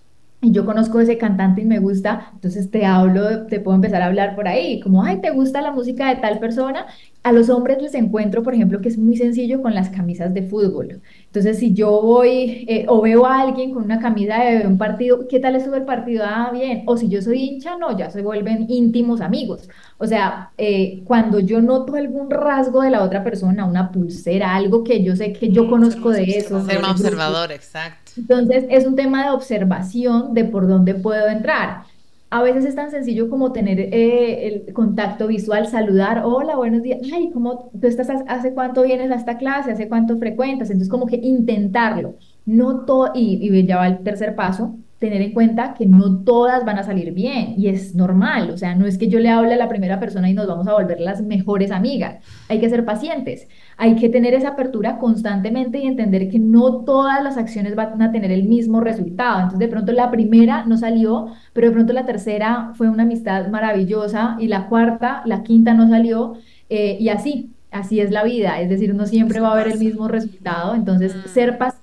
[0.41, 4.05] y yo conozco ese cantante y me gusta, entonces te hablo, te puedo empezar a
[4.05, 6.85] hablar por ahí, como, ay, ¿te gusta la música de tal persona?
[7.29, 10.41] A los hombres les encuentro, por ejemplo, que es muy sencillo con las camisas de
[10.41, 10.99] fútbol.
[11.27, 15.27] Entonces, si yo voy eh, o veo a alguien con una camisa de un partido,
[15.27, 16.23] ¿qué tal estuvo el partido?
[16.25, 16.81] Ah, bien.
[16.87, 19.69] O si yo soy hincha, no, ya se vuelven íntimos amigos.
[19.99, 24.83] O sea, eh, cuando yo noto algún rasgo de la otra persona, una pulsera, algo
[24.83, 26.65] que yo sé que yo mm, conozco de eso.
[26.65, 28.13] Ser observador, exacto.
[28.17, 31.83] Entonces, es un tema de observación de por dónde puedo entrar.
[32.31, 36.99] A veces es tan sencillo como tener eh, el contacto visual, saludar, hola, buenos días,
[37.11, 40.69] ay, ¿cómo tú estás, hace cuánto vienes a esta clase, hace cuánto frecuentas?
[40.69, 45.31] Entonces, como que intentarlo, no todo, y, y ya va el tercer paso, tener en
[45.31, 48.97] cuenta que no todas van a salir bien y es normal, o sea, no es
[48.97, 51.71] que yo le hable a la primera persona y nos vamos a volver las mejores
[51.71, 53.47] amigas, hay que ser pacientes,
[53.77, 58.11] hay que tener esa apertura constantemente y entender que no todas las acciones van a
[58.11, 62.05] tener el mismo resultado, entonces de pronto la primera no salió, pero de pronto la
[62.05, 66.33] tercera fue una amistad maravillosa y la cuarta, la quinta no salió
[66.69, 69.77] eh, y así, Así es la vida, es decir, no siempre va a haber el
[69.77, 71.27] mismo resultado, entonces mm.
[71.29, 71.78] ser paciente,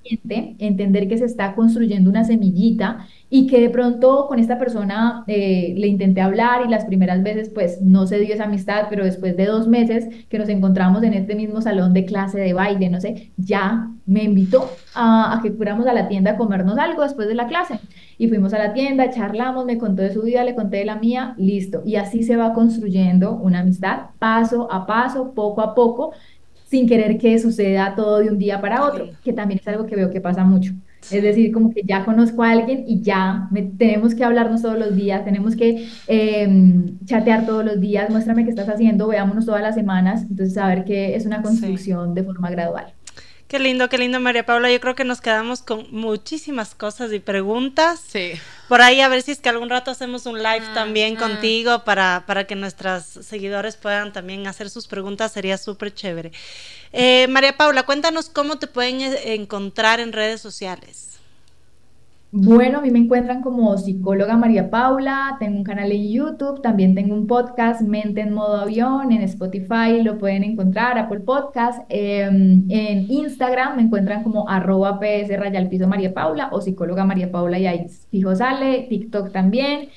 [0.58, 5.74] entender que se está construyendo una semillita y que de pronto con esta persona eh,
[5.76, 9.36] le intenté hablar y las primeras veces pues no se dio esa amistad, pero después
[9.36, 13.00] de dos meses que nos encontramos en este mismo salón de clase de baile, no
[13.00, 17.34] sé, ya me invitó a, que fuéramos a la tienda a comernos algo después de
[17.34, 17.80] la clase.
[18.18, 20.96] Y fuimos a la tienda, charlamos, me contó de su vida, le conté de la
[20.96, 21.82] mía, listo.
[21.84, 26.12] Y así se va construyendo una amistad paso a paso, poco a poco,
[26.66, 29.96] sin querer que suceda todo de un día para otro, que también es algo que
[29.96, 30.72] veo que pasa mucho.
[31.10, 33.48] Es decir, como que ya conozco a alguien y ya
[33.78, 38.50] tenemos que hablarnos todos los días, tenemos que em, chatear todos los días, muéstrame qué
[38.50, 42.95] estás haciendo, veámonos todas las semanas, entonces saber que es una construcción de forma gradual.
[43.48, 44.72] Qué lindo, qué lindo, María Paula.
[44.72, 48.00] Yo creo que nos quedamos con muchísimas cosas y preguntas.
[48.04, 48.32] Sí.
[48.68, 51.18] Por ahí a ver si es que algún rato hacemos un live Mm, también mm.
[51.18, 55.32] contigo para, para que nuestros seguidores puedan también hacer sus preguntas.
[55.32, 56.32] Sería súper chévere.
[56.92, 61.15] Eh, María Paula, cuéntanos cómo te pueden eh, encontrar en redes sociales.
[62.38, 66.94] Bueno, a mí me encuentran como psicóloga María Paula, tengo un canal en YouTube, también
[66.94, 72.24] tengo un podcast, Mente en modo avión, en Spotify lo pueden encontrar, Apple Podcast, eh,
[72.24, 77.58] en Instagram me encuentran como arroba ps rayal piso María Paula o psicóloga María Paula
[77.58, 79.88] y ahí fijo sale, TikTok también.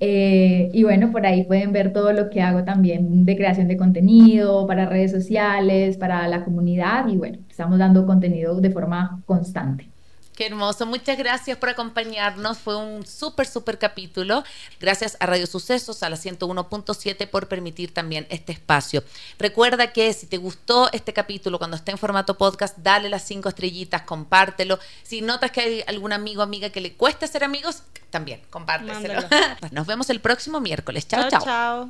[0.00, 3.78] eh, y bueno, por ahí pueden ver todo lo que hago también de creación de
[3.78, 9.95] contenido para redes sociales, para la comunidad y bueno, estamos dando contenido de forma constante.
[10.36, 10.84] Qué hermoso.
[10.84, 12.58] Muchas gracias por acompañarnos.
[12.58, 14.44] Fue un súper, súper capítulo.
[14.78, 19.02] Gracias a Radio Sucesos, a la 101.7 por permitir también este espacio.
[19.38, 23.48] Recuerda que si te gustó este capítulo cuando esté en formato podcast, dale las cinco
[23.48, 24.78] estrellitas, compártelo.
[25.02, 29.22] Si notas que hay algún amigo o amiga que le cuesta ser amigos, también compárteselo.
[29.22, 29.56] Mándalo.
[29.72, 31.08] Nos vemos el próximo miércoles.
[31.08, 31.44] Chao, chao.
[31.44, 31.88] chao.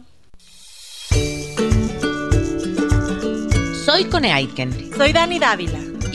[3.84, 4.94] Soy Cone Aiken.
[4.96, 5.85] Soy Dani Dávila.